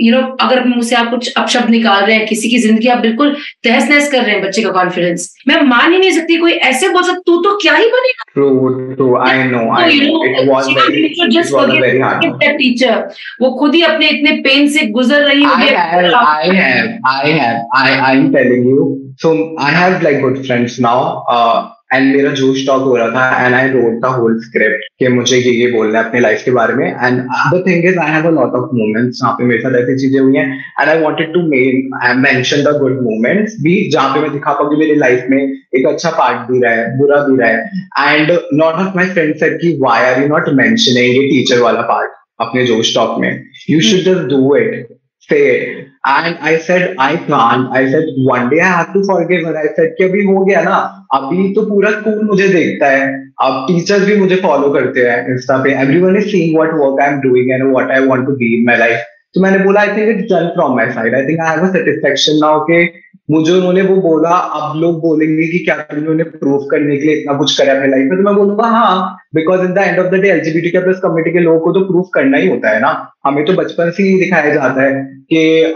यू 0.01 0.13
नो 0.17 0.21
अगर 0.41 0.65
मुँह 0.67 0.83
से 0.83 0.97
आप 0.97 1.11
कुछ 1.11 1.33
अपशब्द 1.37 1.71
निकाल 1.71 2.05
रहे 2.05 2.17
हैं 2.17 2.27
किसी 2.27 2.49
की 2.51 2.59
ज़िंदगी 2.59 2.89
आप 2.89 2.99
बिल्कुल 2.99 3.37
तहस 3.65 3.89
नहस 3.91 4.11
कर 4.13 4.23
रहे 4.23 4.35
हैं 4.35 4.43
बच्चे 4.45 4.63
का 4.63 4.71
कॉन्फिडेंस 4.71 5.35
मैं 5.49 5.61
मान 5.63 5.93
ही 5.93 5.99
नहीं 5.99 6.11
सकती 6.11 6.37
कोई 6.37 6.53
ऐसे 6.53 6.89
बोल 6.89 7.03
सकता 7.03 7.21
तू 7.27 7.37
तो 7.43 7.57
क्या 7.63 7.75
ही 7.75 7.87
बनेगा. 7.87 8.25
टीचर 12.59 13.09
वो 13.43 13.51
खुद 13.59 13.75
ही 13.75 13.83
अपने 13.83 14.09
इतने 14.09 14.37
पेन 14.41 14.69
से 14.69 14.87
गुजर 14.87 15.23
रही 15.23 15.45
you. 18.65 19.15
So 19.19 19.57
I 19.59 19.71
have 19.71 20.03
like 20.03 20.21
good 20.21 20.47
friends 20.47 20.79
now. 20.81 20.99
And 21.93 22.15
मेरा 22.17 22.31
जो 22.41 22.55
स्टॉक 22.55 22.83
हो 22.83 22.97
रहा 22.97 23.09
था 23.11 23.47
and 23.47 23.55
I 23.55 23.69
read 23.71 24.01
the 24.03 24.11
whole 24.17 24.39
script 24.41 24.85
कि 24.99 25.09
मुझे 25.09 25.37
ये 25.37 25.53
ये 25.53 25.71
बोलना 25.73 25.99
है 25.99 26.05
अपनी 26.05 26.21
लाइफ 26.21 26.43
के 26.45 26.51
बारे 26.51 26.75
में। 26.75 26.87
And 26.87 27.21
the 27.55 27.63
thing 27.67 27.85
is 27.85 27.99
I 27.99 28.11
have 28.13 28.27
a 28.27 28.31
lot 28.31 28.55
of 28.59 28.75
moments 28.75 29.19
जहाँ 29.21 29.33
पे 29.39 29.45
मेरे 29.45 29.61
साथ 29.61 29.79
ऐसी 29.81 29.97
चीज़ें 30.01 30.21
हुई 30.21 30.37
हैं। 30.37 30.47
And 30.81 30.89
I 30.89 31.01
wanted 31.01 31.33
to 31.35 31.43
mention 32.23 32.63
the 32.65 32.77
good 32.81 33.01
moments 33.03 33.57
भी 33.63 33.75
जहाँ 33.91 34.15
पे 34.15 34.21
मैं 34.21 34.33
दिखा 34.33 34.53
पाऊँगी 34.53 34.77
मेरी 34.77 34.95
लाइफ 34.99 35.27
में 35.31 35.43
एक 35.43 35.87
अच्छा 35.87 36.11
पार्ट 36.11 36.51
भी 36.51 36.61
रहा 36.63 36.73
है, 36.73 36.99
बुरा 36.99 37.21
भी 37.27 37.37
रहा 37.41 37.49
है। 37.49 38.15
And 38.15 38.31
lot 38.31 38.75
of 38.75 38.97
my 38.97 39.07
friend 39.09 39.35
said 39.37 39.61
कि 39.61 39.77
why 39.83 40.03
are 40.05 40.23
you 40.23 40.29
not 40.29 40.49
mentioning 40.55 41.17
ये 41.17 41.29
टीचर 41.29 41.61
वाला 41.63 41.81
पार्ट 41.93 42.11
अपने 42.41 42.67
जो 42.67 42.83
स्टॉक 42.85 43.19
में? 43.21 43.31
You 43.71 43.81
should 43.81 44.01
just 44.05 44.29
do 44.31 44.57
it 44.57 44.87
say. 45.31 45.41
I 46.05 46.59
said, 46.59 46.97
I 46.99 47.17
can't. 47.17 47.71
I 47.71 47.91
said, 47.91 48.09
one 48.17 48.49
day 48.49 48.61
I 48.61 48.69
have 48.69 48.93
to 48.95 49.05
forgive 49.05 49.45
her. 49.45 49.57
I 49.57 49.75
said 49.75 49.95
कि 49.99 50.05
अभी 50.05 50.25
हो 50.25 50.45
गया 50.45 50.63
ना 50.63 50.77
अभी 51.15 51.53
तो 51.55 51.63
पूरा 51.67 51.91
स्कूल 51.91 52.25
मुझे 52.27 52.49
देखता 52.49 52.87
है 52.89 53.09
अब 53.43 53.65
टीचर्स 53.67 54.05
भी 54.07 54.17
मुझे 54.17 54.37
फॉलो 54.43 54.71
करते 54.73 55.07
हैं 55.09 55.35
इंस्टा 55.35 55.57
पे 55.65 55.73
everyone 55.83 56.17
is 56.17 56.29
seeing 56.29 56.57
what 56.57 56.73
work 56.75 57.01
I 57.03 57.13
am 57.13 57.21
doing 57.21 57.51
and 57.51 57.65
what 57.73 57.91
I 57.91 58.07
want 58.07 58.27
to 58.27 58.37
be 58.37 58.55
in 58.59 58.65
my 58.67 58.77
life 58.79 59.05
तो 59.35 59.41
मैंने 59.41 59.59
बोला 59.65 59.81
I 59.81 59.97
think 59.97 60.09
it's 60.11 60.33
done 60.33 60.49
from 60.55 60.77
my 60.77 60.91
side 60.93 61.15
I 61.15 61.27
think 61.27 61.41
I 61.41 61.57
have 61.57 61.67
a 61.67 61.73
satisfaction 61.73 62.39
now 62.41 62.61
के 62.71 62.85
मुझे 63.31 63.53
उन्होंने 63.53 63.83
वो 63.83 63.97
बोला, 64.03 64.31
अब 64.31 64.77
लोग 64.81 65.01
बोलेंगे 65.01 65.47
कि 65.49 65.59
क्या 65.65 65.75
तुमने 65.91 66.25
प्रूफ 66.25 66.67
करने 66.71 66.97
के 66.97 67.07
लिए 67.07 67.17
इतना 67.17 67.37
कुछ 67.39 67.57
करा 67.59 67.73
अपने 67.73 67.89
लाइफ 67.89 68.09
में? 68.11 68.17
तो 68.19 68.25
मैं 68.25 68.35
बोलूँगा 68.37 68.67
हाँ 68.69 69.17
because 69.35 69.61
in 69.61 69.73
the 69.75 69.79
end 69.79 69.99
of 69.99 70.07
the 70.07 70.21
day 70.21 70.29
LGBT 70.31 70.79
plus 70.79 71.01
community 71.03 71.33
के 71.33 71.39
लोगों 71.39 71.61
को 71.61 71.73
तो 71.73 71.85
प्रूफ 71.87 72.09
करना 72.15 72.39
ही 72.39 72.49
होता 72.49 72.71
है 72.71 72.81
ना। 72.81 72.91
हमें 73.27 73.45
तो 73.45 73.53
बचपन 73.53 73.91
से 73.91 74.03
ही 74.03 74.19
दिखाया 74.21 74.55
जाता 74.55 74.83
है 74.83 74.93
कि 75.33 75.75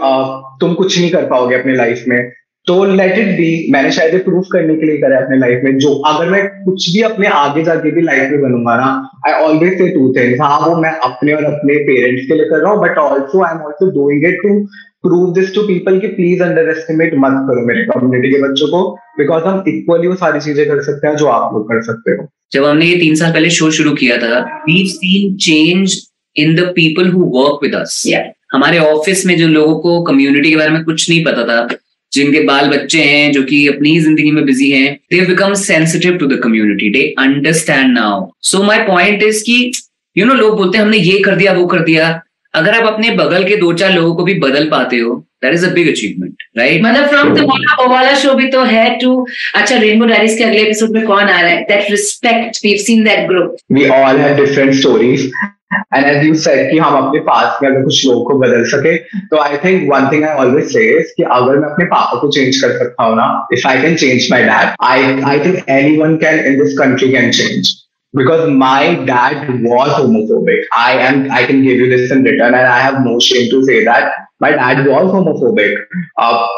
तुम 0.61 0.73
कुछ 0.73 0.99
नहीं 0.99 1.11
कर 1.11 1.25
पाओगे 1.25 1.55
अपने 1.55 1.75
लाइफ 1.75 2.03
में। 2.07 2.19
तो 2.67 2.83
लेट 2.85 3.17
इट 3.19 3.27
बी 3.37 3.71
मैंने 3.71 3.91
शायद 3.91 4.13
ये 4.13 4.19
प्रूफ 4.19 4.45
करने 4.51 4.75
के 4.75 4.85
लिए 4.85 4.97
करा 4.97 5.17
अपने 5.17 5.37
लाइफ 5.37 5.61
में 5.63 5.77
जो 5.77 5.93
अगर 6.07 6.29
मैं 6.29 6.43
कुछ 6.63 6.89
भी 6.93 7.01
अपने 7.01 7.27
आगे 7.27 7.63
जाके 7.63 7.91
भी 7.91 8.01
लाइफ 8.01 8.31
में 8.31 8.41
बनूँगा 8.41 8.75
ना 8.75 8.87
I 9.27 9.33
always 9.43 9.77
say 9.77 9.87
two 9.87 10.13
things 10.13 10.41
हाँ 10.41 10.59
वो 10.59 10.75
मैं 10.77 10.91
अपने 10.91 11.33
और 11.33 11.43
अपने 11.43 11.75
पेरेंट्स 11.75 12.25
के 12.25 12.35
लिए 12.35 12.45
कर 12.45 12.57
रहा 12.57 12.71
हूँ 12.71 12.81
but 12.81 12.97
also 12.97 13.43
I 13.43 13.55
am 13.55 13.61
also 13.61 13.91
doing 13.91 14.25
it 14.25 14.39
to 14.43 14.59
prove 15.03 15.33
this 15.33 15.53
to 15.55 15.61
people 15.61 15.99
कि 15.99 16.07
प्लीज़ 16.07 16.43
अंडर 16.43 16.69
एस्टिमेट 16.69 17.13
मत 17.15 17.45
करो 17.49 17.65
मेरे 17.65 17.83
कम्युनिटी 17.83 18.31
के 18.31 18.41
बच्चों 18.41 18.67
को 18.67 18.81
बिकॉज़ 19.17 19.43
हम 19.43 19.63
इक्वली 19.67 20.07
वो 20.07 20.15
सारी 20.15 20.39
चीज़ें 20.39 20.65
कर 20.67 20.81
सकते 20.83 21.07
हैं 21.07 21.15
जो 21.15 21.27
आप 21.27 21.53
लोग 21.53 21.69
कर 21.69 21.81
सकते 21.81 22.11
हो। 22.11 22.27
जब 22.51 22.65
हमने 22.65 22.85
ये 22.85 22.95
तीन 22.95 23.15
साल 23.15 23.31
पहले 23.31 23.49
शो 23.49 23.71
शुरू 23.71 23.93
किया 23.93 24.17
था 24.17 24.39
we 24.39 24.83
seen 24.87 25.35
change 25.35 26.01
in 26.35 26.55
the 26.55 26.59
people 26.75 27.09
who 27.09 27.23
work 27.37 27.59
with 27.63 27.75
us 27.75 28.03
हमारे 28.53 28.79
ऑफ़िस 28.79 29.25
में 29.25 29.37
जो 29.37 29.47
लोगों 29.47 29.79
को 29.79 30.01
कम्युनिटी 30.03 30.49
के 30.49 30.55
बारे 30.55 30.69
में 30.69 30.83
कुछ 30.83 31.09
नहीं 31.09 31.23
पता 31.25 31.43
था 31.43 31.67
जिनके 32.15 32.43
बाल 32.43 32.69
बच्चे 32.69 33.03
हैं 33.03 33.31
जो 33.31 33.43
कि 33.43 33.67
अपनी 33.67 33.99
ज़िंदगी 33.99 34.31
में 34.31 34.43
बिज़ी 34.45 34.71
हैं 34.71 34.93
they 35.13 35.21
become 35.25 35.53
sensitive 35.53 36.17
to 36.17 36.27
the 36.27 36.39
community 36.43 36.89
they 36.89 37.03
understand 37.19 37.93
now 37.93 38.27
so 38.41 38.63
my 38.63 38.83
point 38.83 39.23
is 39.23 39.43
कि 39.43 39.71
यू 40.17 40.25
you 40.25 40.33
नो 40.33 40.39
know, 40.39 40.45
लोग 40.45 40.57
बोलते 40.57 40.77
हैं 40.77 40.85
हमने 40.85 40.97
ये 40.97 41.19
कर 41.19 41.35
दिया 41.35 41.53
वो 41.53 41.65
कर 41.65 41.79
दिया। 41.79 42.21
अगर 42.53 42.73
आप 42.73 42.93
अपने 42.93 43.09
बगल 43.11 43.43
के 43.43 43.55
दो 43.55 43.71
चार 43.73 43.91
लोगों 43.91 44.13
को 44.15 44.23
भी 44.23 44.33
बदल 44.33 44.65
पाते 44.69 44.97
हो 44.97 45.15
that 45.43 45.53
is 45.53 45.65
a 45.65 45.69
big 45.73 45.87
achievement 45.87 46.43
right 46.57 46.81
मतलब 46.83 47.07
फ्रॉम 47.07 47.33
द 47.33 47.39
वाला 47.89 48.13
शो 48.15 48.33
भी 48.33 48.47
तो 48.47 48.63
है 48.63 48.89
टू 48.99 49.27
अच्छा 49.55 49.77
रेनबो 49.77 50.05
डायरीज 50.05 50.37
के 50.37 50.43
अगले 50.43 50.61
एपिसोड 50.61 50.91
में 50.91 51.05
कौन 51.05 51.23
आ 51.23 51.41
रहा 51.41 51.51
है? 51.51 51.61
That 51.61 51.91
respect 51.91 52.59
we 52.63 52.69
have 52.69 52.79
seen 52.79 53.03
that 53.03 53.27
grow 53.27 53.43
we 53.71 53.87
all 53.89 54.17
have 54.17 54.37
different 54.37 54.73
stories 54.73 55.31
and 55.93 56.05
as 56.07 56.25
you 56.25 56.33
said 56.43 56.69
कि 56.71 56.77
हम 56.77 56.95
अपने 56.97 57.19
पास 57.29 57.57
में 57.63 57.69
अगर 57.69 57.83
कुछ 57.83 58.05
लोगों 58.05 58.23
को 58.25 58.37
बदल 58.39 58.63
सके 58.73 58.95
तो 59.31 59.39
I 59.43 59.57
think 59.65 59.89
one 59.93 60.09
thing 60.11 60.23
I 60.25 60.35
always 60.45 60.73
say 60.73 60.85
कि 61.15 61.23
अगर 61.23 61.59
मैं 61.59 61.69
अपने 61.69 61.85
पापा 61.95 62.19
को 62.21 62.31
चेंज 62.31 62.61
कर 62.61 62.77
सकता 62.77 63.03
हूँ 63.03 63.15
ना 63.17 63.25
if 63.53 63.67
I 63.67 63.81
can 63.81 63.95
change 64.03 64.27
my 64.31 64.43
dad 64.43 64.75
I 64.91 65.21
I 65.31 65.39
think 65.45 65.63
anyone 65.79 66.15
can 66.25 66.45
in 66.45 66.59
this 66.63 66.77
country 66.79 67.11
can 67.11 67.31
change 67.31 67.73
because 68.13 68.49
my 68.49 69.05
dad 69.07 69.49
was 69.61 69.89
homophobic. 69.93 70.59
I 70.73 70.91
am 71.05 71.17
I 71.29 71.39
can 71.47 71.63
give 71.63 71.81
you 71.83 71.87
this 71.89 72.11
in 72.11 72.23
return 72.23 72.53
and 72.53 72.69
I 72.73 72.77
have 72.79 72.99
no 73.07 73.15
shame 73.19 73.49
to 73.49 73.63
say 73.69 73.79
that 73.87 74.13
my 74.39 74.51
dad 74.51 74.85
was 74.87 75.09
homophobic. 75.15 75.73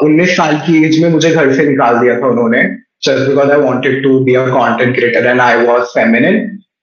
उन्नीस 0.06 0.36
साल 0.36 0.56
की 0.66 0.84
as 0.86 1.00
में 1.02 1.08
मुझे 1.10 1.30
घर 1.30 1.52
से 1.56 1.66
निकाल 1.68 1.98
दिया 1.98 2.20
था 2.20 2.26
उन्होंने 2.26 2.62
just 3.06 3.26
because 3.28 3.50
I 3.50 3.58
wanted 3.58 4.02
to 4.02 4.24
be 4.24 4.34
a 4.34 4.46
content 4.50 4.96
creator 4.96 5.26
and 5.26 5.40
I 5.40 5.64
was 5.64 5.92
feminine. 5.92 6.38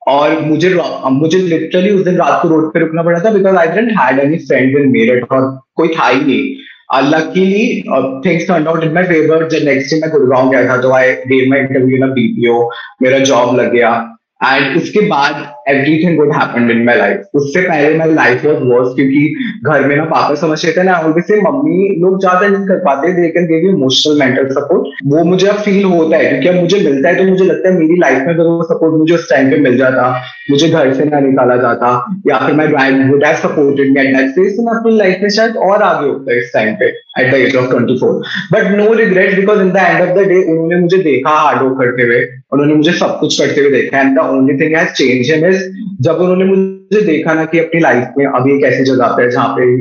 और 0.08 0.40
मुझे 0.42 0.74
मुझे 1.12 1.38
लिटरली 1.38 1.92
उस 1.92 2.04
दिन 2.06 2.16
रात 2.18 2.40
को 2.42 2.48
रोड 2.50 2.72
पे 2.74 2.80
रुकना 2.80 3.04
पड़ा 3.04 3.20
था 3.20 3.30
because 3.32 3.56
I 3.58 3.68
didn't 3.68 3.92
had 4.00 4.20
any 4.20 4.38
friend 4.48 4.78
in 4.78 4.90
Meerut 4.92 5.32
और 5.32 5.60
कोई 5.76 5.88
था 5.90 6.08
ही 6.08 6.20
नहीं। 6.22 6.56
Luckily 7.04 7.82
things 8.26 8.48
turn 8.48 8.68
out 8.68 8.84
in 8.84 8.94
my 8.94 9.04
favour 9.04 9.48
जब 9.50 9.66
नेक्स्ट 9.66 9.94
डे 9.94 10.00
मैं 10.02 10.10
गुड़गांव 10.12 10.50
गया 10.50 10.68
था 10.70 10.78
तो 10.82 10.92
I 10.96 11.12
gave 11.32 11.50
my 11.50 11.60
interview 11.60 11.98
in 11.98 12.12
BPO 12.14 12.60
मेरा 13.02 13.20
जॉब 13.20 13.56
लग 13.60 13.72
गया। 13.74 13.92
एंड 14.42 14.78
उसके 14.78 15.02
बाद 15.10 15.36
everything 15.70 16.18
good 16.18 16.32
happened 16.36 16.72
in 16.72 16.84
my 16.86 16.96
life 16.98 17.36
उससे 17.36 17.62
पहले 17.62 17.98
माय 17.98 18.12
लाइफ 18.14 18.46
वाज 18.46 18.56
वर्स 18.62 18.96
क्योंकि 18.96 19.22
घर 19.66 19.88
में 19.88 19.96
ना 19.96 20.04
पापा 20.06 20.36
समझते 20.36 20.72
थे 20.78 20.84
ना 20.84 20.98
ऑब्वियसली 20.98 21.40
मम्मी 21.42 21.88
लोग 22.02 22.20
ज़्यादा 22.20 22.48
नहीं 22.48 22.66
कर 22.68 22.80
पाते 22.86 23.14
they 23.14 23.28
can 23.30 23.48
give 23.48 23.66
you 23.66 23.72
emotional 23.78 24.20
mental 24.20 24.50
support 24.54 25.04
वो 25.14 25.24
मुझे 25.24 25.48
अब 25.48 25.58
फील 25.58 25.84
होता 25.84 26.18
है, 26.18 26.30
क्योंकि 26.30 26.48
अब 26.48 26.56
मुझे 26.56 26.80
मिलता 26.80 27.10
है 27.10 27.16
तो 27.16 27.24
मुझे 27.24 27.46
लगता 27.46 27.70
है 27.70 27.80
मेरी 27.80 28.00
लाइफ 28.00 28.18
में 28.28 28.34
अगर 28.34 28.44
वो 28.44 28.64
सपोर्ट 28.64 28.96
मुझे 28.96 29.14
उस 29.16 29.30
टाइम 29.30 29.50
पे 29.52 29.58
मिल 29.58 29.78
जाता, 29.78 30.10
मुझे 30.52 30.70
घर 30.70 30.94
से 30.94 31.06
ना 31.06 31.20
निकाला 31.20 31.56
जाता, 31.58 31.90
या 32.28 32.38
फिर 32.46 32.56
my 32.56 32.68
dad 32.68 33.12
would 33.12 33.26
have 33.26 33.36
supported 33.38 33.92
me 33.94 34.02
at 34.02 34.16
that 34.16 34.56
तो 34.58 34.66
मैं 34.66 34.78
अपनी 34.80 34.98
लाइफ 34.98 35.20
में 35.22 35.30
शायद 35.30 35.58
और 35.70 35.84
आगे 35.84 36.08
होता 36.08 36.38
इस 36.38 36.52
टाइम 36.54 36.76
पे 36.76 36.86
at 37.22 37.32
the 37.32 37.36
age 37.36 37.56
of 37.56 37.74
24 37.74 38.22
but 38.54 38.72
no 38.78 38.92
regret 38.94 39.36
because 39.36 39.62
in 39.62 39.72
the 39.72 39.78
end 39.78 40.02
of 40.02 40.18
the 40.18 40.28
day 40.30 40.42
उन्होंने 40.52 40.80
मुझे 40.82 40.98
देखा 40.98 41.36
हार्ड 41.40 41.62
वर्क 41.62 41.78
करते 41.80 42.04
हुए। 42.04 42.20
उन्होंने 42.56 42.74
मुझे 42.74 42.92
सब 42.94 43.18
कुछ 43.20 43.40
करते 43.40 43.62
हुए 43.62 43.72
देखा। 43.72 44.02
And 44.02 44.16
the 44.18 44.26
only 44.26 44.58
thing 44.58 44.76
has 44.76 44.92
change 44.94 45.32
him 45.32 45.46
is 45.50 45.64
जब 46.02 46.22
उन्होंने 46.22 46.46
मुझे 46.46 47.02
देखा 47.06 47.34
ना 47.34 47.46
कि 47.46 47.60
अपनी 47.60 47.80
लाइफ 47.82 48.14
में 48.18 48.26
अभी 48.26 48.56
एक 48.58 48.64
ऐसी 48.64 48.84
जगह 48.84 49.16
पे 49.18 49.32
जहाँ 49.32 49.48
पे 49.58 49.72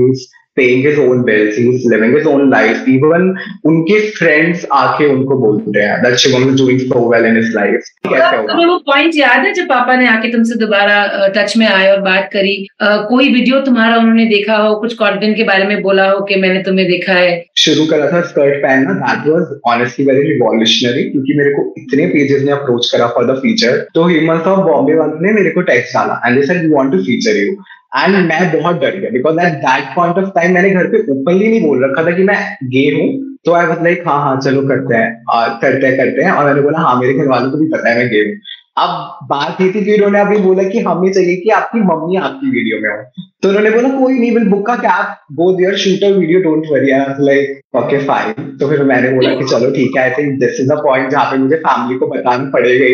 paying 0.57 0.83
his 0.83 0.99
own 0.99 1.25
bills, 1.25 1.57
he's 1.57 1.85
living 1.85 2.13
his 2.17 2.27
own 2.27 2.51
life. 2.51 2.89
Even 2.89 3.25
उनके 3.67 3.99
friends 4.19 4.65
आके 4.73 5.07
उनको 5.13 5.39
बोलते 5.39 5.81
हैं 5.81 5.97
that 6.03 6.19
Shivam 6.25 6.47
is 6.51 6.61
doing 6.61 6.79
so 6.83 7.03
well 7.13 7.25
in 7.31 7.39
his 7.41 7.51
life. 7.55 7.91
तुम्हें 8.07 8.67
वो 8.67 8.79
पॉइंट 8.91 9.17
याद 9.17 9.47
है 9.47 9.53
जब 9.55 9.69
पापा 9.69 9.97
ने 9.97 10.09
आके 10.09 10.33
तुमसे 10.33 10.59
दोबारा 10.59 11.27
टच 11.37 11.57
में 11.57 11.67
आए 11.67 11.91
और 11.91 12.01
बात 12.01 12.29
करी? 12.33 12.55
uh, 12.83 12.99
कोई 13.09 13.33
वीडियो 13.33 13.61
तुम्हारा 13.61 13.97
उन्होंने 13.97 14.27
देखा 14.27 14.57
हो? 14.57 14.75
कुछ 14.81 14.95
कंटेंट 14.95 15.37
के 15.37 15.45
बारे 15.45 15.67
में 15.67 15.83
बोला 15.83 16.11
हो 16.11 16.21
कि 16.25 16.37
मैंने 16.37 16.63
तुम्हें 16.63 16.87
देखा 16.89 17.13
है? 17.13 17.45
शुरू 17.57 17.87
करा 17.87 18.11
था 18.13 18.21
स्कर्ट 18.21 18.63
पहनना 18.63 18.95
that 19.03 19.29
was 19.29 19.61
honestly 19.75 20.07
very 20.07 20.33
revolutionary 20.33 21.05
क्योंकि 21.11 21.39
मेरे 21.39 21.51
को 21.51 21.75
इतने 21.79 22.07
पेजेस 22.07 22.43
ने 22.43 22.53
अप्रोच 22.53 22.91
करा 22.93 23.07
फॉर 23.07 23.33
द 23.33 23.39
फीचर 23.39 23.87
तो 23.95 24.07
हेमंत 24.09 24.47
ऑफ़ 24.47 24.61
बॉम्बे 24.71 24.95
वाले 24.95 25.27
ने 25.27 25.33
मेरे 25.33 25.51
को 25.51 25.61
टेक्स्ट 25.73 25.95
डाला 25.95 26.21
and 26.27 26.41
they 26.41 26.47
said 26.47 26.61
we 26.63 26.75
want 26.75 26.93
to 26.93 26.99
feature 27.03 27.37
you 27.37 27.57
and 27.95 28.17
मैं 28.29 28.41
बहुत 28.53 28.81
डर 28.81 28.97
गया 29.01 29.11
because 29.11 29.39
at 29.41 29.53
that 29.65 29.95
point 29.97 30.19
of 30.19 30.31
time 30.35 30.55
मैंने 30.55 30.71
घर 30.71 30.87
पे 30.87 31.03
ओपनली 31.13 31.49
नहीं 31.49 31.67
बोल 31.67 31.85
रखा 31.85 32.07
था 32.07 32.17
कि 32.17 32.23
मैं 32.23 32.39
गे 32.73 32.89
हूँ 32.95 33.13
तो 33.47 33.53
आई 33.53 33.67
वाज 33.67 33.83
लाइक 33.85 34.03
हाँ 34.07 34.19
हाँ 34.23 34.37
चलो 34.41 34.63
करते 34.69 34.95
हैं 34.95 35.25
और 35.35 35.49
करते 35.63 35.87
हैं 35.87 35.97
करते 35.97 36.23
हैं। 36.23 36.31
और 36.33 36.45
मैंने 36.45 36.61
बोला 36.61 36.79
हाँ 36.79 36.99
मेरे 37.01 37.15
घर 37.15 37.29
वालों 37.29 37.51
को 37.51 37.59
भी 37.59 37.67
पता 37.71 37.91
है 37.91 37.97
मैं 37.99 38.09
गे 38.09 38.21
हूँ। 38.21 38.37
अब 38.77 39.27
बात 39.29 39.61
ये 39.61 39.69
थी 39.73 39.85
कि 39.85 39.95
उन्होंने 39.95 40.21
अभी 40.21 40.39
बोला 40.39 40.63
कि 40.63 40.79
हमें 40.81 41.13
चाहिए 41.13 41.37
कि 41.37 41.51
आपकी 41.51 41.81
मम्मी 41.81 42.17
आपकी 42.17 42.51
वीडियो 42.51 42.79
में 42.83 42.89
हो। 42.91 43.03
तो 43.43 43.49
उन्होंने 43.49 43.71
बोला 43.71 43.89
कोई 43.89 44.19
नहीं 44.19 44.31
विल 44.35 44.49
बुक 44.49 44.67
का 44.67 44.77
cab 44.77 45.35
go 45.37 45.51
there 45.57 45.77
shoot 45.77 46.05
a 46.05 46.09
video 46.09 46.41
don't 46.41 46.65
worry 46.73 46.91
like 47.25 47.77
okay 47.77 47.99
fine 48.07 48.57
तो 48.61 48.69
फिर 48.69 48.83
मैंने 48.83 49.11
बोला 49.11 49.35
कि 49.35 49.45
चलो 49.45 49.71
ठीक 49.71 49.97
है 49.97 50.03
I 50.03 50.11
think 50.11 50.39
this 50.41 50.61
is 50.61 50.73
a 50.73 50.77
point 50.77 51.11
जहाँ 51.11 51.25
पे 51.31 51.37
मुझे 51.39 51.57
फैमिली 51.57 51.99
को 51.99 52.07
बताना 52.07 52.51
पड़ेगा। 52.51 52.87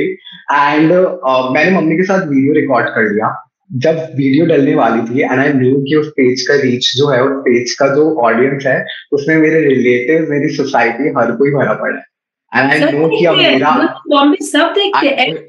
एंड 0.71 0.93
uh, 0.93 1.55
मैंने 1.55 1.71
मम्मी 1.71 1.97
के 1.97 2.03
साथ 2.03 2.27
वीडियो 2.27 2.53
रिकॉर्ड 2.53 2.89
कर 2.89 3.13
लिया 3.13 3.47
जब 3.71 3.99
वीडियो 4.17 4.47
डलने 4.47 4.75
वाली 4.75 5.03
थी 5.09 5.23
एंड 5.23 5.41
आई 5.41 5.53
न्यू 5.53 5.81
कि 5.81 5.95
उस 5.97 6.09
पेज 6.17 6.41
का 6.49 6.55
रीच 6.55 6.93
जो 6.97 7.09
है 7.09 7.23
उस 7.25 7.33
पेज 7.41 7.75
का 7.81 7.87
जो 7.95 8.05
ऑडियंस 8.21 8.67
है 8.67 8.85
उसमें 9.13 9.37
मेरे 9.37 9.61
रिलेटिव 9.61 10.27
मेरी 10.31 10.49
सोसाइटी 10.57 11.13
हर 11.19 11.33
कोई 11.33 11.51
भरा 11.51 11.73
पड़ा 11.73 11.97
है। 11.97 12.05
एंड 12.53 12.71
आई 12.73 12.93
नो 12.93 13.09
कि 13.09 13.25
अब 13.25 13.37
मेरा 13.37 13.69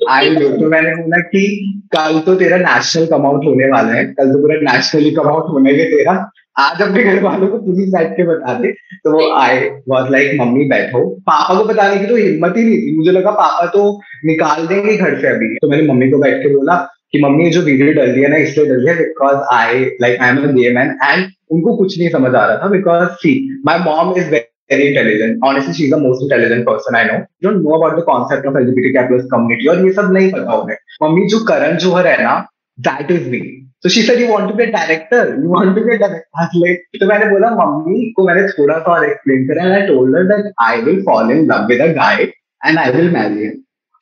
आई 0.10 0.30
नो 0.30 0.50
तो 0.58 0.70
मैंने 0.70 0.96
बोला 0.96 1.20
कि 1.32 1.42
कल 1.96 2.20
तो 2.20 2.36
तेरा 2.36 2.58
नेशनल 2.58 3.06
कम 3.06 3.26
आउट 3.26 3.46
होने 3.46 3.72
वाला 3.72 3.94
है। 3.94 4.06
कल 4.06 4.32
तो 4.34 4.42
पूरा 4.42 4.60
नेशनली 4.72 5.12
कम 5.12 5.28
आउट 5.30 5.50
होने 5.50 5.74
के 5.74 5.84
तेरा। 5.96 6.14
आज 6.60 6.82
अपने 6.82 7.04
घर 7.04 7.22
वालों 7.24 7.48
को 7.48 7.58
पुलिस 7.58 7.90
बैठ 7.90 8.12
के 8.12 8.24
बता 8.24 8.54
दे। 8.54 8.72
तो 8.72 9.12
वो 9.12 9.34
आई 9.36 9.60
वॉज़ 9.90 10.12
लाइक 10.12 10.40
मम्मी 10.42 10.66
बैठो। 10.70 11.06
पापा 11.10 11.58
को 11.58 11.66
बताने 11.66 11.98
की 11.98 12.06
तो 12.06 12.16
हिम्मत 12.16 12.58
ही 12.58 12.64
नहीं 12.64 12.78
थी। 12.78 12.98
मुझे 12.98 13.12
लगा 13.12 13.32
पापा 13.32 13.66
तो 13.66 14.00
निकाल 14.26 14.68
देंगे 14.68 14.98
घर 14.98 15.20
से 15.22 15.28
अभी। 15.28 15.56
तो 15.56 15.70
मैंने 15.70 15.88
मम्मी 15.94 16.10
को 16.12 16.18
बैठ 16.18 16.38
के 16.38 16.56
बोला 16.56 16.76
कि 17.14 17.22
मम्मी 17.22 17.50
जो 17.52 17.62
वीडियो 17.62 17.94
डल 17.94 18.14
दिया 18.16 18.30
ना, 18.30 18.38
इसलिए 18.38 18.66
डल 18.66 18.84
दिया 18.84 18.94
because 18.96 19.38
I 19.54 19.84
like 20.02 20.22
I 20.22 20.30
am 20.30 20.38
a 20.38 20.52
gay 20.52 20.70
man 20.76 20.98
and 21.04 21.30
उनको 21.52 21.76
कुछ 21.78 21.98
नहीं 22.00 22.10
समझ 22.10 22.34
आ 22.36 22.46
रहा 22.46 22.58
था 22.58 22.68
because 22.70 23.08
see 23.24 23.34
my 23.66 23.80
mom 23.86 24.14
is 24.18 24.30
very 24.32 24.84
intelligent 24.88 25.44
honestly 25.46 25.74
she 25.74 25.84
is 25.86 25.96
the 25.96 25.98
most 26.02 26.24
intelligent 26.24 26.66
person 26.66 26.96
I 26.96 27.06
know 27.06 27.18
don't 27.44 27.64
know 27.64 27.78
about 27.78 28.00
the 28.00 28.04
concept 28.04 28.46
of 28.48 28.58
LGBT 28.58 28.94
capital 28.94 29.28
community 29.32 29.68
और 29.68 29.86
ये 29.86 29.92
सब 29.94 30.14
नहीं 30.14 30.32
पता 30.32 30.54
उन्हें. 30.62 30.78
मम्मी 31.04 31.26
जो 31.28 31.40
करण 31.46 31.78
जोहर 31.78 32.08
है 32.08 32.24
ना 32.24 32.36
दैट 32.78 33.12
इज़ 33.12 33.30
मी 33.30 33.40
तो 33.84 33.90
she 33.90 34.02
said 34.02 34.20
you 34.22 34.28
want 34.28 34.48
to 34.50 34.56
be 34.56 34.64
a 34.64 34.68
director 34.72 35.34
you 35.44 35.50
want 35.50 35.76
to 35.76 35.84
be 35.84 35.92
a 35.92 35.98
director 35.98 36.98
तो 37.00 37.08
मैंने 37.08 37.26
बोला, 37.26 37.50
मम्मी 37.56 38.12
को 38.16 38.28
मैंने 38.28 38.48
थोड़ा 38.48 38.78
सा 38.80 38.92
और 38.92 39.06
एक्सप्लेन 39.06 39.48
करा 39.48 39.64
and 39.64 39.74
I 39.74 39.88
told 39.88 40.18
that 40.32 40.52
I 40.62 40.82
will 40.82 41.02
fall 41.02 41.32
in 41.32 41.46
love 41.52 41.68
with 41.70 41.82
a 41.82 41.88
guy 41.94 42.24
and 42.24 42.78
I 42.78 42.92
will 42.92 43.12
marry 43.12 43.50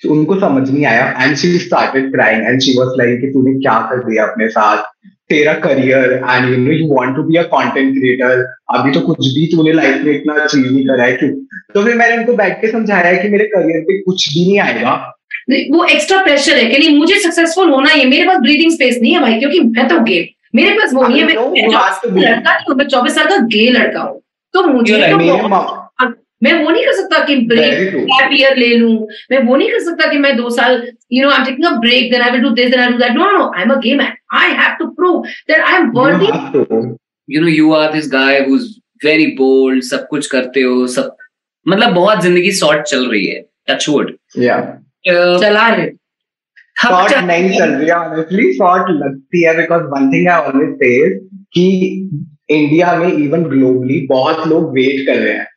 him 0.01 0.11
उनको 0.11 0.39
समझ 0.39 0.69
नहीं 0.69 0.85
आया। 0.85 1.05
And 1.19 1.35
she 1.37 1.57
started 1.59 2.11
crying 2.11 2.43
and 2.43 2.61
she 2.61 2.77
was 2.79 2.89
like 2.97 3.19
कि 3.21 3.27
तूने 3.27 3.53
क्या 3.59 3.79
कर 3.89 4.03
दिया 4.03 4.25
अपने 4.25 4.47
साथ? 4.49 4.83
तेरा 5.29 5.53
career 5.63 6.13
and 6.13 6.49
you 6.49 6.57
know 6.57 6.71
you 6.73 6.87
want 6.91 7.15
to 7.15 7.23
be 7.23 7.37
a 7.37 7.41
content 7.49 7.93
creator 7.93 8.45
अभी 8.75 8.91
तो 8.91 9.01
कुछ 9.01 9.27
भी 9.33 9.45
तूने 9.47 9.73
लाइफ 9.73 10.03
में 10.05 10.13
इतना 10.13 10.33
अचीव 10.43 10.65
नहीं 10.65 10.85
करा 10.87 11.03
है 11.03 11.11
क्यों? 11.13 11.29
तो 11.73 11.83
फिर 11.83 11.95
मैंने 11.95 12.17
उनको 12.17 12.33
बैठ 12.35 12.61
के 12.61 12.71
समझाया 12.71 13.11
कि 13.21 13.29
मेरे 13.29 13.45
करियर 13.47 13.81
पे 13.81 13.97
कुछ 14.01 14.27
भी 14.33 14.45
नहीं 14.47 14.59
आएगा। 14.59 14.93
वो 15.71 15.83
एक्स्ट्रा 15.85 16.23
प्रेशर 16.23 16.57
है 16.57 16.65
कि 16.65 16.77
नहीं 16.77 16.97
मुझे 16.97 17.19
सक्सेसफुल 17.19 17.69
होना 17.69 17.89
है 17.89 18.05
मेरे 18.07 18.25
पास 18.27 18.37
ब्रीदिंग 18.41 18.71
स्पेस 18.71 18.97
नहीं 19.01 19.13
है 19.13 19.19
भाई 19.21 19.39
क्योंकि 19.39 19.59
मैं 19.59 19.87
तो 19.87 19.99
गे 20.01 20.17
मेरे 20.55 20.71
पास 20.73 20.93
वो 20.93 21.07
नहीं 21.07 21.19
है। 21.19 21.25
नहीं 21.25 21.37
हूँ 21.37 22.75
मैं 22.75 22.87
चौबीस 22.87 23.15
साल 23.15 23.27
का 23.27 23.37
गे 23.47 23.69
लड़का 23.71 24.01
हूँ। 24.01 24.19
तो 24.53 24.63
मुझे 24.63 24.93
तो 24.93 25.17
मैं 26.43 26.53
वो 26.63 26.69
नहीं 26.69 26.83
कर 26.85 26.93
सकता 26.93 27.23
कि 27.25 27.35
ब्रेक 27.47 27.95
गैप 27.95 28.29
ईयर 28.33 28.57
ले 28.57 28.67
लूँ। 28.75 29.07
मैं 29.31 29.43
वो 29.43 29.55
नहीं 29.55 29.69
कर 29.69 29.79
सकता 29.79 30.07
कि 30.11 30.17
मैं 30.17 30.35
दो 30.37 30.49
साल 30.49 30.81
you 31.13 31.23
know 31.23 31.29
I 31.29 31.37
am 31.37 31.45
taking 31.45 31.65
a 31.67 31.71
break 31.79 32.11
then 32.11 32.21
I 32.21 32.31
will 32.31 32.41
do 32.41 32.49
this 32.49 32.69
then 32.71 32.79
I 32.79 32.89
do 32.89 32.97
that 32.97 33.11
no 33.11 33.29
no 33.31 33.51
I 33.55 33.63
am 33.63 33.69
a 33.69 33.79
game 33.79 34.01
I 34.01 34.51
have 34.51 34.75
to 34.79 34.87
prove 34.99 35.23
that 35.49 35.61
I 35.61 35.75
am 35.75 35.89
worthy 35.91 36.27
you 37.29 37.41
know 37.41 37.47
you 37.47 37.71
are 37.73 37.91
this 37.93 38.11
guy 38.13 38.39
who 38.39 38.55
is 38.55 38.67
very 39.05 39.25
bold 39.35 39.83
सब 39.83 40.07
कुछ 40.07 40.27
करते 40.27 40.61
हो 40.61 40.85
सब 40.87 41.15
मतलब 41.67 41.93
बहुत 41.93 42.21
ज़िंदगी 42.21 42.51
short 42.51 42.81
चल 42.81 43.05
रही 43.11 43.25
है 43.25 43.41
टचवुड 43.69 44.15
या 44.37 44.59
चला 45.15 45.67
रहे 45.67 45.89
शॉर्ट 46.83 47.13
नहीं 47.23 47.49
चल 47.59 47.69
रही 47.69 47.87
है 47.87 47.95
ऑनेस्टली 47.95 48.51
शॉर्ट 48.53 48.91
लगती 48.91 49.43
है 49.43 49.55
because 49.57 49.81
one 49.93 50.11
thing 50.13 50.27
I 50.27 50.41
always 50.41 50.75
say 50.75 51.17
कि 51.53 51.65
इंडिया 52.49 52.95
में 52.97 53.11
इवन 53.11 53.43
ग्लोबली 53.43 53.99
बहुत 54.09 54.47
लोग 54.47 54.71
वेट 54.73 55.05
कर 55.05 55.17
रहे 55.21 55.33
हैं। 55.33 55.47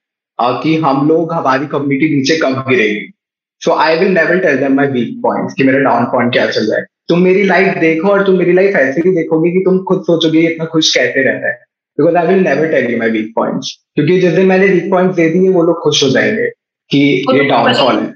कि 0.40 0.76
हम 0.76 1.08
लोग 1.08 1.32
हमारी 1.32 1.66
कम्युनिटी 1.66 2.16
नीचे 2.16 2.36
कब 2.36 2.64
गिरेगी 2.68 3.12
so 3.60 3.72
I 3.72 3.98
will 3.98 4.08
never 4.08 4.38
tell 4.38 4.56
them 4.56 4.74
my 4.74 4.86
weak 4.86 5.22
point 5.22 5.50
कि 5.56 5.64
मेरा 5.64 5.78
डाउन 5.78 6.04
पॉइंट 6.04 6.32
क्या 6.32 6.46
चल 6.46 6.60
रहा 6.60 6.78
है। 6.78 6.84
तुम 7.08 7.20
मेरी 7.20 7.42
लाइफ 7.42 7.74
देखो 7.78 8.08
और 8.08 8.26
तुम 8.26 8.38
मेरी 8.38 8.52
लाइफ 8.52 8.76
ऐसे 8.76 9.00
भी 9.00 9.10
देखोगे 9.10 9.50
कि 9.50 9.58
तुम 9.58 9.78
खुद 9.78 10.02
सोचोगे 10.02 10.40
इतना 10.40 10.64
खुश 10.64 10.94
कैसे 10.94 11.24
रहता 11.24 11.48
है। 11.48 11.54
Because 11.98 12.16
I 12.16 12.26
will 12.26 12.42
never 12.44 12.68
tell 12.68 12.92
you 12.92 12.98
my 12.98 13.10
weak 13.10 13.32
point 13.36 13.60
क्योंकि 13.94 14.20
जिस 14.20 14.32
दिन 14.32 14.46
मैंने 14.46 14.66
वीक 14.66 14.90
पॉइंट 14.90 15.12
दे 15.12 15.28
दिए 15.30 15.48
वो 15.48 15.62
लोग 15.62 15.80
खुश 15.82 16.04
हो 16.04 16.08
जाएँगे 16.08 16.50
कि 16.90 17.24
ये 17.34 17.44
डाउनफॉल 17.44 17.96
है 17.96 18.12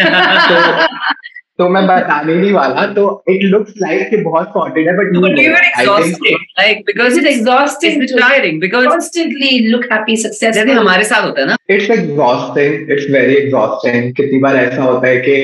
तो 0.00 0.88
तो 1.60 1.68
मैं 1.68 1.82
बताने 1.90 2.34
नहीं 2.34 2.52
वाला। 2.52 2.86
तो 2.98 3.06
इट 3.28 3.42
लुक्स 3.52 3.74
लाइक 3.78 4.08
कि 4.10 4.16
बहुत 4.24 4.48
सॉर्टेड 4.48 4.88
है 4.88 4.96
but 4.96 5.12
No, 5.14 5.22
but 5.24 5.38
we 5.38 5.46
were 5.54 5.62
exhausted, 5.68 6.44
like 6.60 6.82
because 6.90 7.12
Is 7.12 7.18
it 7.22 7.28
exhausting 7.30 8.02
It's 8.02 8.12
to 8.12 8.20
tiring 8.22 8.60
because 8.64 8.88
constantly 8.90 9.50
look 9.72 9.86
happy, 9.92 10.16
जैसे 10.16 10.72
हमारे 10.72 11.04
साथ 11.04 11.26
होता 11.26 11.40
है 11.40 11.46
ना। 11.46 11.56
It's 11.70 11.90
exhausting 11.90 12.90
it's 12.92 13.10
very 13.10 13.34
exhausting 13.34 14.12
कितनी 14.14 14.38
बार 14.46 14.56
ऐसा 14.56 14.82
होता 14.82 15.08
है 15.08 15.16
कि 15.28 15.36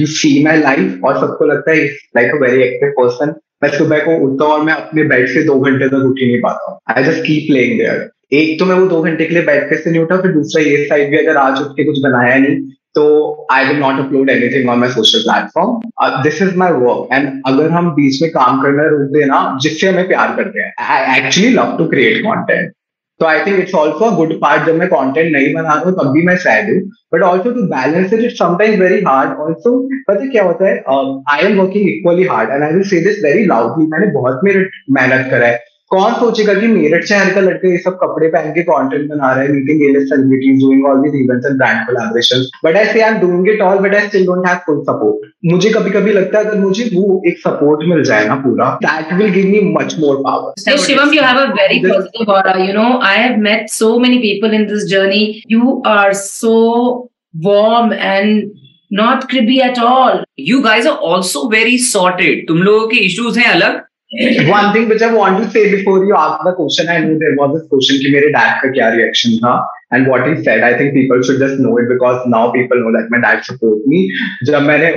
यू 0.00 0.06
सी 0.16 0.32
माई 0.44 0.58
लाइफ 0.58 1.04
और 1.04 1.20
सबको 1.20 1.46
लगता 1.52 1.70
है 1.72 1.84
like 2.18 2.34
a 2.34 2.38
very 2.46 2.62
active 2.62 2.94
person 3.00 3.34
मैं 3.64 3.70
सुबह 3.78 3.98
को 4.04 4.16
उठता 4.26 4.44
हूँ 4.44 4.52
और 4.52 4.62
मैं 4.64 4.74
अपने 4.74 5.02
बेड 5.10 5.28
से 5.28 5.42
दो 5.42 5.60
घंटे 5.60 5.88
तक 5.88 6.06
उठ 6.10 6.20
ही 6.20 6.26
नहीं 6.26 6.40
पाता 6.40 6.70
हूँ। 6.70 6.78
I 6.96 7.04
just 7.04 7.24
keep 7.26 7.46
playing 7.50 7.78
there 7.78 8.10
एक 8.38 8.58
तो 8.58 8.64
मैं 8.64 8.74
वो 8.74 8.86
दो 8.88 9.00
घंटे 9.02 9.24
के 9.24 9.34
लिए 9.34 9.42
बेड 9.46 9.68
पे 9.70 9.76
से 9.76 9.90
नहीं 9.90 10.02
उठा 10.02 10.20
फिर 10.20 10.32
दूसरा 10.32 10.62
ये 10.62 10.84
साइड 10.84 11.10
भी 11.10 11.16
अगर 11.16 11.36
आज 11.36 11.60
उठ 11.62 11.72
के 11.76 11.84
कुछ 11.84 11.98
बनाया 12.04 12.36
नहीं 12.36 12.56
तो 12.94 13.04
I 13.52 13.64
will 13.66 13.78
not 13.78 13.98
upload 14.00 14.30
anything 14.30 14.68
on 14.70 14.78
my 14.78 14.90
social 14.90 15.22
platform 15.22 16.22
this 16.22 16.42
is 16.42 16.56
my 16.58 16.72
work 16.82 17.08
and 17.12 17.42
अगर 17.46 17.70
हम 17.70 17.90
बीच 17.94 18.22
में 18.22 18.30
काम 18.32 18.62
करना 18.62 18.84
रोक 18.88 19.08
देना 19.12 19.40
जिससे 19.62 19.88
हमें 19.88 20.06
प्यार 20.08 20.36
करते 20.36 20.60
हैं 20.60 20.72
I 20.90 21.18
actually 21.18 21.50
love 21.54 21.76
to 21.78 21.86
create 21.88 22.22
content 22.24 22.72
so 23.20 23.26
I 23.26 23.40
think 23.46 23.58
it's 23.60 23.74
also 23.74 24.04
a 24.04 24.14
good 24.16 24.32
part 24.40 24.66
जब 24.66 24.76
मैं 24.76 24.86
कंटेंट 24.88 25.32
नहीं 25.32 25.52
बना 25.54 25.72
रहा 25.72 25.82
हूँ, 25.82 25.92
तब 25.92 26.10
भी 26.12 26.22
मैं 26.26 26.36
सैड 26.44 26.70
हूँ. 26.70 26.80
But 27.14 27.22
also 27.22 27.50
to 27.50 27.62
balance 27.72 28.12
it 28.12 28.20
it 28.20 28.30
sometimes 28.38 28.78
very 28.78 29.00
hard 29.04 29.38
also 29.40 29.72
पता 30.08 30.30
क्या 30.30 30.42
होता 30.44 30.68
है? 30.68 30.72
I 31.32 31.46
am 31.46 31.60
working 31.60 31.88
equally 31.88 32.24
hard 32.26 32.50
and 32.50 32.62
I 32.62 32.72
will 32.72 32.82
say 32.90 33.00
this 33.04 33.22
very 33.24 33.44
loudly 33.46 33.86
मैंने 33.92 34.06
बहुत 34.14 34.40
मेरे 34.44 34.66
मेहनत 34.98 35.30
करा 35.30 35.46
है. 35.46 35.60
कौन 35.94 36.12
सोचेगा 36.20 36.54
कि 36.54 36.66
मेरठ 36.66 37.04
शहर 37.08 37.32
का 37.34 37.40
लड़का 37.40 37.68
ये 37.68 37.78
सब 37.78 37.96
कपड़े 38.02 38.28
पहन 38.34 38.50
के 38.52 38.62
कंटेंट 38.68 39.08
बना 39.08 39.32
रहा 39.32 39.42
है 39.42 39.52
meeting 39.52 39.82
A-list 39.88 40.08
celebrities 40.10 40.60
doing 40.62 40.86
all 40.90 41.02
these 41.02 41.14
events 41.20 41.46
and 41.46 41.56
brand 41.56 41.84
collaborations 41.86 42.50
but 42.64 42.76
I 42.76 42.84
say 42.92 43.00
I 43.00 43.10
am 43.10 43.18
doing 43.20 43.48
it 43.54 43.60
all 43.62 43.78
but 43.86 43.94
I 43.94 44.06
still 44.06 44.26
don't 44.26 44.46
have 44.46 44.56
full 44.66 44.80
support 44.88 45.30
मुझे 45.52 45.70
कभी 45.70 45.90
कभी 45.90 46.12
लगता 46.12 46.38
है 46.38 46.44
अगर 46.44 46.58
मुझे 46.58 46.88
वो 46.94 47.20
एक 47.28 47.38
सपोर्ट 47.38 47.86
मिल 47.88 48.02
जाए 48.04 48.26
ना 48.28 48.34
पूरा 48.46 48.70
that 48.84 49.12
will 49.18 49.30
give 49.32 49.46
me 49.50 49.60
much 49.74 49.96
more 50.00 50.16
power 50.28 50.50
you 51.14 51.22
have 51.22 51.42
a 51.42 51.46
very 51.60 51.78
This- 51.84 51.94
positive 51.94 52.34
aura. 52.36 52.56
You 52.64 52.72
know, 52.72 52.88
I 53.02 53.14
have 53.18 53.38
met 53.46 53.70
so 53.74 53.92
many 53.98 54.18
people 54.24 54.58
in 54.58 54.66
this 54.66 54.90
journey. 54.92 55.22
You 55.54 55.78
are 55.92 56.10
so 56.14 56.56
warm 57.46 57.92
and 57.92 58.50
not 58.90 59.28
cribby 59.28 59.62
at 59.62 59.78
all. 59.80 60.20
you 60.46 60.58
guys 60.62 60.86
are 60.86 60.98
also 61.08 61.40
very 61.48 61.74
sorted 61.86 62.44
तुम 62.48 62.62
लोगों 62.62 62.86
के 62.88 63.00
issues 63.06 63.38
हैं 63.38 63.50
अलग 63.50 63.80
one 64.12 64.74
thing 64.74 64.88
which 64.88 65.02
I 65.02 65.10
want 65.10 65.38
to 65.38 65.44
say 65.44 65.76
before 65.76 66.08
you 66.08 66.14
ask 66.14 66.48
the 66.48 66.54
question 66.56 66.88
I 66.88 66.98
know 66.98 67.14
there 67.14 67.36
was 67.40 67.52
this 67.52 67.62
question 67.62 67.96
की 67.96 68.12
मेरे 68.12 68.28
dad 68.28 68.62
का 68.62 68.68
क्या 68.68 68.88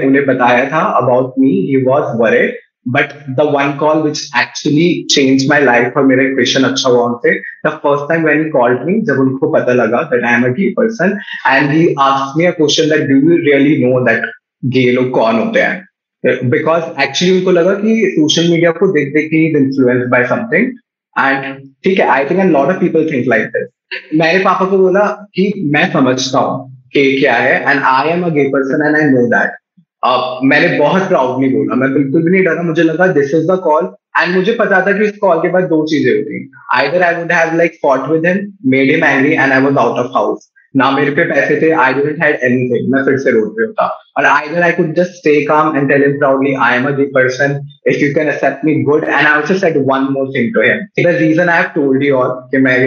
उन्हें 0.07 0.25
बताया 0.25 0.69
था 0.71 0.79
about 0.79 1.33
me 1.39 1.51
he 1.51 1.83
was 1.83 2.17
worried 2.17 2.59
but 2.87 3.13
the 3.29 3.41
one 3.41 3.71
call 3.77 3.97
which 3.97 4.31
actually 4.37 5.07
change 5.11 5.49
my 5.49 5.61
life 5.61 5.93
और 5.97 6.03
मेरा 6.03 6.23
question 6.23 6.63
अच्छा 6.63 6.89
हुआ 6.89 7.05
उनसे 7.05 7.39
the 7.39 7.69
first 7.69 8.09
time 8.09 8.23
when 8.23 8.49
called 8.49 8.85
me 8.85 9.01
जब 9.01 9.19
उनको 9.19 9.51
पता 9.51 9.73
लगा 9.73 10.01
that 10.01 10.23
I 10.23 10.33
am 10.33 10.43
a 10.43 10.47
gay 10.47 10.69
person 10.69 11.17
and 11.47 11.71
he 11.71 11.95
ask 11.99 12.37
me 12.37 12.45
a 12.45 12.51
question 12.51 12.89
that 12.89 13.09
do 13.09 13.15
you 13.15 13.37
really 13.37 13.85
know 13.85 14.05
that 14.05 14.31
gay 14.65 14.91
लोग 14.91 15.11
कौन 15.11 15.35
होते 15.35 15.59
हैं? 15.59 15.87
बिकॉज़ 16.25 16.83
एक्चुअली 17.03 17.37
उनको 17.37 17.51
लगा 17.51 17.73
कि 17.73 17.95
सोशल 18.15 18.49
मीडिया 18.51 18.71
को 18.71 18.87
देख 18.93 19.13
देख 19.13 19.25
के 19.31 19.45
इन्फ्लुएंस 19.57 20.07
बाय 20.09 20.23
समथिंग 20.27 20.71
एंड 21.15 21.59
ठीक 21.83 21.99
है 21.99 22.07
I 22.09 22.25
think 22.25 22.39
and 22.39 22.51
lot 22.51 22.69
of 22.69 22.79
people 22.79 23.09
think 23.11 23.27
like 23.27 23.45
this 23.55 23.67
मैंने 24.19 24.39
पापा 24.43 24.65
को 24.65 24.77
बोला 24.77 25.05
कि 25.35 25.51
मैं 25.73 25.91
समझता 25.91 26.39
हूँ 26.39 26.71
कि 26.93 27.03
क्या 27.19 27.33
है 27.35 27.59
and 27.61 27.81
I 27.83 28.09
am 28.09 28.23
a 28.25 28.29
gay 28.29 28.47
person 28.55 28.85
and 28.87 28.95
I 28.95 29.09
know 29.11 29.27
that 29.35 29.61
मैंने 30.43 30.67
बहुत 30.79 31.07
प्राउडली 31.07 31.47
बोला। 31.49 31.75
मैं 31.75 31.91
बिल्कुल 31.93 32.23
भी 32.23 32.31
नहीं 32.31 32.43
डरा। 32.43 32.61
मुझे 32.63 32.83
लगा 32.83 33.07
this 33.13 33.33
is 33.35 33.45
the 33.51 33.59
call 33.63 33.85
and 34.19 34.35
मुझे 34.35 34.53
पता 34.59 34.81
था 34.87 34.91
कि 34.97 35.05
इस 35.05 35.17
कॉल 35.21 35.39
के 35.41 35.49
बाद 35.51 35.63
दो 35.69 35.85
चीज़ें 35.91 36.11
होती 36.15 36.41
either 36.75 37.01
I 37.03 37.15
would 37.15 37.31
have 37.31 37.55
like 37.57 37.77
fought 37.81 38.09
with 38.09 38.25
him 38.25 38.37
made 38.71 38.91
him 38.91 39.03
angry 39.03 39.31
and 39.33 39.51
I 39.51 39.61
was 39.61 39.77
out 39.77 39.99
of 39.99 40.11
house 40.15 40.49
ना 40.75 40.89
मेरे 40.91 41.11
पे 41.15 41.23
पैसे 41.31 41.61
थे 41.61 41.71
आई 41.85 41.93
डिडंट 41.93 42.23
हैड 42.23 42.39
एनीथिंग 42.43 42.91
मैं 42.93 43.03
फिर 43.05 43.17
से 43.17 43.31
रोड 43.31 43.49
पे 43.57 43.65
होता। 43.65 43.87
और 44.17 44.25
either 44.25 44.61
I 44.63 44.71
could 44.71 44.93
just 44.95 45.11
stay 45.11 45.33
calm 45.45 45.77
and 45.77 45.87
tell 45.89 46.03
him 46.03 46.17
proudly 46.17 46.53
I 46.63 46.77
am 46.77 46.85
a 46.87 46.91
good 46.97 47.09
person 47.13 47.59
if 47.87 47.97
you 48.03 48.13
can 48.15 48.27
accept 48.29 48.65
me 48.65 48.75
good 48.83 49.03
and 49.03 49.13
I 49.13 49.23
also 49.25 49.57
said 49.59 49.77
one 49.89 50.07
more 50.11 50.29
thing 50.35 50.53
to 50.53 50.61
him 50.61 50.79
the 51.03 51.15
reason 51.17 51.49
I 51.49 51.61
have 51.61 51.69
told 51.75 52.03
you 52.03 52.15
all 52.15 52.29
कि 52.51 52.57
मैं 52.67 52.77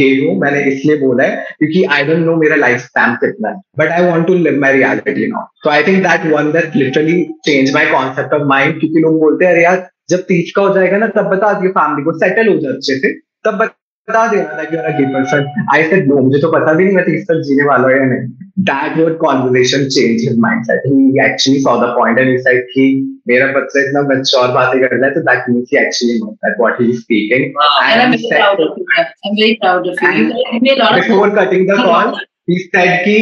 गे 0.00 0.08
हूँ, 0.16 0.38
मैंने 0.40 0.62
इसलिए 0.72 0.96
बोला 0.98 1.24
है, 1.24 1.44
क्योंकि 1.58 1.84
I 1.96 2.04
don't 2.06 2.24
know 2.26 2.36
मेरा 2.36 2.56
life 2.56 2.80
span 2.80 3.14
कितना 3.24 3.48
है. 3.48 3.60
But 3.78 3.92
I 3.92 4.04
want 4.10 4.26
to 4.26 4.34
live 4.34 4.60
my 4.60 4.72
reality 4.72 5.26
now 5.26 5.46
तो 5.64 5.70
I 5.70 5.82
think 5.86 6.02
that 6.06 6.32
one 6.32 6.52
that 6.52 6.76
literally 6.76 7.22
change 7.44 7.74
my 7.74 7.86
concept 7.92 8.34
of 8.34 8.42
mind 8.48 8.78
क्योंकि 8.80 9.00
लोग 9.00 9.18
बोलते 9.20 9.44
हैं, 9.44 9.52
अरे 9.52 9.62
यार, 9.62 9.88
जब 10.10 10.20
तीस 10.28 10.52
का 10.56 10.62
हो 10.62 10.74
जाएगा 10.74 10.98
ना, 10.98 11.06
तब 11.16 11.30
बता 11.30 11.52
दियो 11.60 11.70
फैमिली 11.78 12.04
को 12.04 12.18
सेटल 12.18 12.48
हो 12.48 12.58
जाए 12.60 12.72
अच्छे 12.72 12.98
से. 12.98 13.12
तब 13.44 13.58
बता 13.58 13.74
देना 14.10 14.62
that 14.62 14.72
you 14.72 14.78
are 14.78 14.84
a 14.86 14.98
gay 14.98 15.04
person 15.12 15.46
I 15.74 15.82
said 15.90 16.08
no 16.08 16.16
मुझे 16.22 16.40
तो 16.40 16.50
पता 16.50 16.72
भी 16.72 16.84
नहीं 16.84 16.94
मैं 16.96 17.04
तीस 17.04 17.22
तक 17.30 17.40
जीने 17.46 17.64
वाला 17.68 17.88
हूँ 17.88 17.92
या 17.92 18.04
नहीं. 18.10 18.28
That 18.68 18.98
word 18.98 19.16
conversation 19.18 19.88
change 19.96 20.20
his 20.26 20.38
mindset 20.44 20.82
he 20.86 21.24
actually 21.24 21.60
saw 21.60 21.76
the 21.80 21.88
point 21.96 22.18
and 22.18 22.28
he 22.28 22.38
said 22.46 22.62
कि 22.74 22.84
मेरा 23.28 23.46
बच्चा 23.58 23.80
इतना 23.80 24.02
मैच्योर 24.12 24.48
बातें 24.58 24.78
कर 24.80 24.94
रहा 24.94 25.08
है 25.08 25.14
तो 25.14 25.20
that 25.30 25.50
means 25.50 25.68
he 25.72 25.78
actually 25.82 26.18
know 26.20 26.30
that 26.46 26.54
what 26.60 26.80
he 26.80 26.88
is 26.90 27.00
speaking 27.00 27.44
I'm 27.86 28.14
very 28.14 28.30
proud 28.30 28.62
of 28.64 28.78
you. 28.78 28.86
I'm 29.26 29.36
very 29.42 29.58
proud 29.66 29.90
of 29.92 30.00
you. 30.06 30.14
You 30.16 30.30
give 30.52 30.62
me 30.66 30.74
a 30.76 30.80
lot 30.80 30.96
of 30.96 31.02
before 31.02 31.36
cutting 31.38 31.68
the 31.70 31.82
call 31.84 32.16
he 32.50 32.56
said 32.64 32.90
कि 33.04 33.18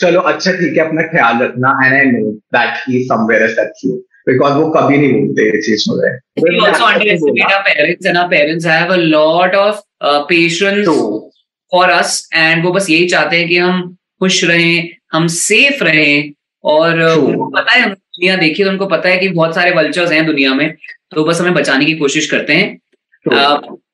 चलो 0.00 0.20
अच्छा 0.30 0.52
ठीक 0.62 0.76
है 0.78 0.86
अपना 0.86 1.02
ख्याल 1.12 1.42
रखना 1.42 1.68
and 1.84 1.94
I 1.94 2.10
know 2.10 2.30
that 2.56 2.88
he 2.88 3.04
somewhere 3.12 3.42
accepts 3.44 3.84
you 3.84 3.92
because 4.28 4.52
वो 4.54 4.66
कभी 4.74 4.98
नहीं 4.98 5.12
बोलते 5.12 5.46
ये 5.46 5.60
चीज़ 5.68 5.84
मुझे। 5.90 6.10
We 6.42 6.58
also 6.66 6.90
underestimate 6.90 7.54
our 7.54 7.64
parents 7.70 8.10
and 8.10 8.20
our 8.20 8.28
parents 8.34 8.68
have 8.72 8.92
a 8.96 9.00
lot 9.14 9.56
of 9.62 9.80
uh, 10.02 10.20
patience 10.26 10.84
True. 10.84 11.20
for 11.72 11.86
us 11.90 12.20
and 12.36 12.64
वो 12.64 12.72
बस 12.72 12.90
यही 12.90 13.06
चाहते 13.08 13.36
हैं 13.36 13.48
कि 13.48 13.56
हम 13.56 13.96
खुश 14.20 14.44
रहें 14.44 14.88
हम 15.12 15.26
सेफ़ 15.26 15.84
रहें 15.84 16.32
और 16.64 17.02
uh, 17.08 17.18
उनको 17.18 17.46
पता 17.50 17.72
है 17.72 17.88
दुनिया 17.90 18.36
देखी 18.36 18.64
तो 18.64 18.70
उनको 18.70 18.86
पता 18.86 19.08
है 19.08 19.16
कि 19.18 19.28
बहुत 19.28 19.54
सारे 19.54 19.70
वल्चर्स 19.70 20.12
हैं 20.12 20.24
दुनिया 20.26 20.54
में 20.54 20.74
तो 21.10 21.24
बस 21.24 21.40
हमें 21.40 21.54
बचाने 21.54 21.84
की 21.84 21.94
कोशिश 21.96 22.30
करते 22.30 22.52
हैं। 22.52 22.78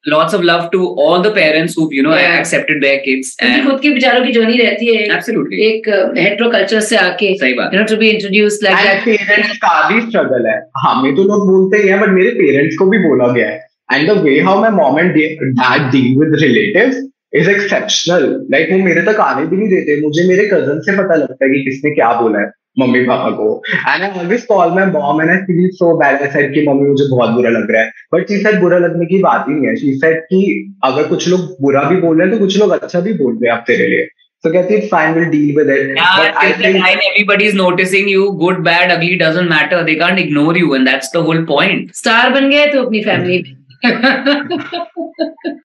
Lots 0.09 0.35
of 0.35 0.42
love 0.42 0.68
to 0.73 0.87
all 1.01 1.23
the 1.23 1.27
parents 1.35 1.75
who 1.79 1.85
you 1.94 2.03
know 2.05 2.12
Yeah. 2.16 2.35
accepted 2.40 2.79
their 2.85 2.99
kids 3.07 3.31
क्योंकि 3.37 3.61
and 3.61 3.71
खुद 3.71 3.81
की 3.81 3.90
विचारों 3.90 4.25
की 4.27 4.33
जर्नी 4.33 4.59
रहती 4.59 4.87
है 4.97 5.07
absolutely. 5.16 5.59
एक 5.61 5.88
हेट्रो 6.18 6.51
कल्चर 6.51 6.81
से 6.81 6.97
आके 6.97 7.35
सही 7.38 7.55
बात। 7.55 7.75
know 7.75 7.87
to 7.92 7.99
be 8.03 8.11
introduced 8.16 8.66
like 8.66 8.79
and 8.79 8.88
that 8.88 9.05
parents 9.05 9.57
का 9.57 9.88
भी 9.88 10.01
स्ट्रगल 10.01 10.47
है। 10.47 10.59
हमें 10.79 11.14
तो 11.16 11.23
लोग 11.23 11.47
बोलते 11.49 11.83
ही 11.83 11.88
हैं 11.88 12.01
बट 12.01 12.09
मेरे 12.09 12.31
पेरेंट्स 12.31 12.77
को 12.79 12.87
भी 12.90 12.99
बोला 12.99 13.33
गया 13.33 13.49
है। 13.49 13.67
And 13.92 14.11
the 14.11 14.16
way 14.24 14.38
how 14.48 14.61
my 14.61 14.70
mom 14.83 14.98
and 15.01 15.14
dad 15.14 15.90
deal 15.92 16.18
with 16.20 16.40
relatives 16.42 16.96
is 17.37 17.51
exceptional 17.51 18.22
like 18.53 18.72
वो 18.72 18.79
मेरे 18.85 19.03
तक 19.07 19.20
आने 19.20 19.46
भी 19.46 19.57
नहीं 19.57 19.68
देते। 19.70 20.01
मुझे 20.03 20.29
मेरे 20.29 20.46
कज़न 20.53 20.81
से 20.87 20.96
पता 20.98 21.14
लगता 21.14 21.44
है 21.44 21.51
कि 21.53 21.64
किसने 21.64 21.90
क्या 21.94 22.12
बोला 22.20 22.38
है 22.40 22.51
मम्मी 22.81 23.01
पापा 23.05 23.31
को। 23.37 23.46
And 23.68 24.03
I 24.03 24.11
always 24.20 24.42
call 24.48 24.70
my 24.74 24.87
mom 24.92 25.20
and 25.22 25.31
I 25.31 25.37
feel 25.46 25.68
so 25.74 25.94
bad 25.98 26.22
I 26.22 26.29
said 26.33 26.53
कि 26.55 26.66
मम्मी 26.68 26.88
मुझे 26.88 27.05
बहुत 27.11 27.31
बुरा 27.31 27.51
लग 27.51 27.70
रहा 27.70 27.83
है। 27.83 27.90
बट 28.14 28.29
शी 28.29 28.38
सेड 28.42 28.61
बुरा 28.61 28.79
लगने 28.79 29.07
की 29.07 29.18
बात 29.22 29.44
ही 29.48 29.55
नहीं 29.55 29.66
है। 29.68 29.74
शी 29.77 29.94
सेड 30.05 30.20
कि 30.31 30.40
अगर 30.85 31.09
कुछ 31.09 31.29
लोग 31.29 31.40
बुरा 31.62 31.83
भी 31.90 31.96
बोल 32.07 32.20
रहे 32.20 32.29
हैं 32.29 32.38
तो 32.38 32.44
कुछ 32.44 32.59
लोग 32.59 32.72
अच्छा 32.79 33.01
भी 33.01 33.12
बोल 33.24 33.33
रहे 33.33 33.51
हैं 33.51 33.57
आप 33.59 33.64
तेरे 33.66 33.88
लिए। 33.88 34.07
तो 34.44 34.53
कहती 34.53 34.74
है 34.74 34.87
fine 34.88 35.14
will 35.14 35.24
deal 35.31 35.55
with 35.57 35.70
it 35.77 35.94
Yeah, 35.98 36.18
but 36.18 36.37
I 36.37 36.53
till 36.53 36.59
the 36.59 36.64
think 36.64 36.85
time 36.85 37.07
everybody 37.11 37.53
is 37.53 37.61
noticing 37.61 38.11
you, 38.14 38.33
good, 38.42 38.64
bad, 38.70 38.96
ugly 38.96 39.16
doesn't 39.22 39.55
matter. 39.55 39.85
They 39.88 39.96
can't 40.03 40.27
ignore 40.27 40.57
you, 40.62 40.74
and 40.79 40.90
that's 40.90 41.16
the 41.16 41.29
whole 41.29 41.46
point. 41.55 41.94
Star 42.03 42.31
बन 42.40 42.51
गए 42.51 42.66
तो 42.72 42.83
अपनी 42.85 43.03
family 43.05 43.38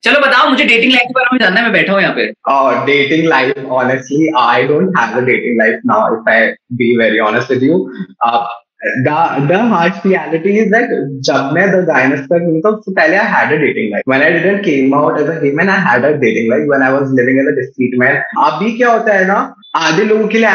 चलो 0.06 0.20
बताओ, 0.20 0.50
मुझे 0.50 0.64
dating 0.64 0.92
life 0.92 1.08
के 1.08 1.14
बारे 1.14 1.30
में 1.34 1.40
जानना 1.40 1.60
है, 1.60 1.64
मैं 1.64 1.74
बैठा 1.74 1.94
हूँ 1.94 2.02
यहाँ 2.02 2.14
पे। 2.16 2.26
Dating 2.86 3.28
life 3.28 3.66
honestly 3.72 4.28
I 4.40 4.64
don't 4.68 4.98
have 5.00 5.18
a 5.18 5.26
dating 5.26 5.58
life 5.60 5.80
now 5.86 6.16
if 6.16 6.30
I 6.30 6.48
be 6.82 6.98
very 6.98 7.20
honest 7.20 7.52
with 7.52 7.64
you 7.64 7.78
the 8.84 9.46
the 9.48 9.60
harsh 9.60 10.04
reality 10.04 10.58
is 10.60 10.72
that 10.72 10.90
जब 11.28 11.52
मैं 11.54 11.66
the 11.72 12.42
हुई 12.42 12.62
तो 12.62 12.92
पहले 12.92 13.18
I 13.18 13.24
had 13.24 13.54
a 13.54 13.60
dating 13.60 13.92
life. 13.92 14.02
When 14.06 14.22
I 14.22 14.30
didn't 14.30 14.64
came 14.64 14.94
out 14.94 15.20
as 15.20 15.30
a 15.30 15.40
gay 15.40 15.52
man, 15.52 15.70
I 15.70 15.80
had 15.80 16.04
a 16.04 16.18
dating 16.18 16.50
life 16.50 16.68
when 16.68 16.82
I 16.82 16.92
was 16.94 17.12
living 17.12 17.40
as 17.40 17.48
a 17.48 17.56
discreet 17.56 17.98
man. 17.98 18.16
अभी 18.38 18.78
क्या 18.78 18.92
होता 18.92 19.14
है 19.14 19.28
ना 19.28 19.56
आधे 19.76 20.04
लोगों 20.04 20.28
के 20.28 20.38
लिए 20.38 20.48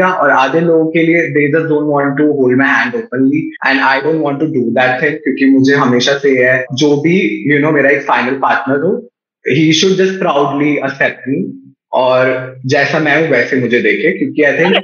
और 0.00 0.30
आधे 0.30 0.60
लोगों 0.60 0.86
के 0.90 1.02
लिए 1.02 1.22
क्योंकि 5.18 5.50
मुझे 5.50 5.74
हमेशा 5.74 6.18
से 6.18 6.30
है 6.30 6.64
जो 6.74 7.00
भी 7.00 7.44
यू 7.46 7.54
you 7.54 7.60
नो 7.60 7.66
know, 7.66 7.76
मेरा 7.76 7.90
एक 7.90 8.02
फाइनल 8.02 8.34
पार्टनर 8.34 8.82
हो 8.82 9.10
he 9.48 9.72
should 9.72 9.90
just 9.90 10.18
proudly 10.18 10.72
accept 10.72 11.28
me 11.28 11.59
और 11.92 12.28
जैसा 12.66 12.98
मैं 12.98 13.16
हूँ 13.20 13.28
वैसे 13.28 13.60
मुझे 13.60 13.80
देखे 13.82 14.10
क्योंकि 14.18 14.42
I 14.42 14.58
think 14.58 14.76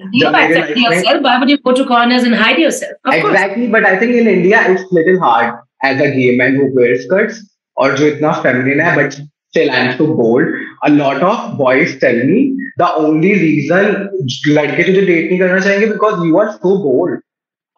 exactly 3.15 3.67
but 3.67 3.87
I 3.87 3.97
think 3.97 4.15
in 4.15 4.29
India 4.29 4.65
it's 4.67 4.85
little 4.95 5.19
hard 5.23 5.55
as 5.87 6.03
a 6.03 6.11
game 6.15 6.43
who 6.57 6.69
wear 6.79 6.97
skirts 6.97 7.41
और 7.77 7.97
जो 7.99 8.07
इतना 8.07 8.33
फेमिनिन 8.43 8.81
है 8.81 8.97
but 8.97 9.13
still 9.13 9.71
I 9.71 9.87
am 9.87 9.93
too 9.99 10.07
bold 10.15 10.55
a 10.85 10.89
lot 10.89 11.23
of 11.23 11.51
boys 11.57 11.97
tell 12.01 12.23
me 12.27 12.41
the 12.79 12.91
only 12.99 13.33
reason 13.35 14.09
लड़के 14.49 14.83
तुझे 14.83 15.01
date 15.01 15.31
नहीं 15.31 15.39
करना 15.39 15.59
चाहेंगे 15.59 15.87
because 15.87 16.27
you 16.27 16.39
are 16.39 16.49
so 16.49 16.77
bold 16.83 17.21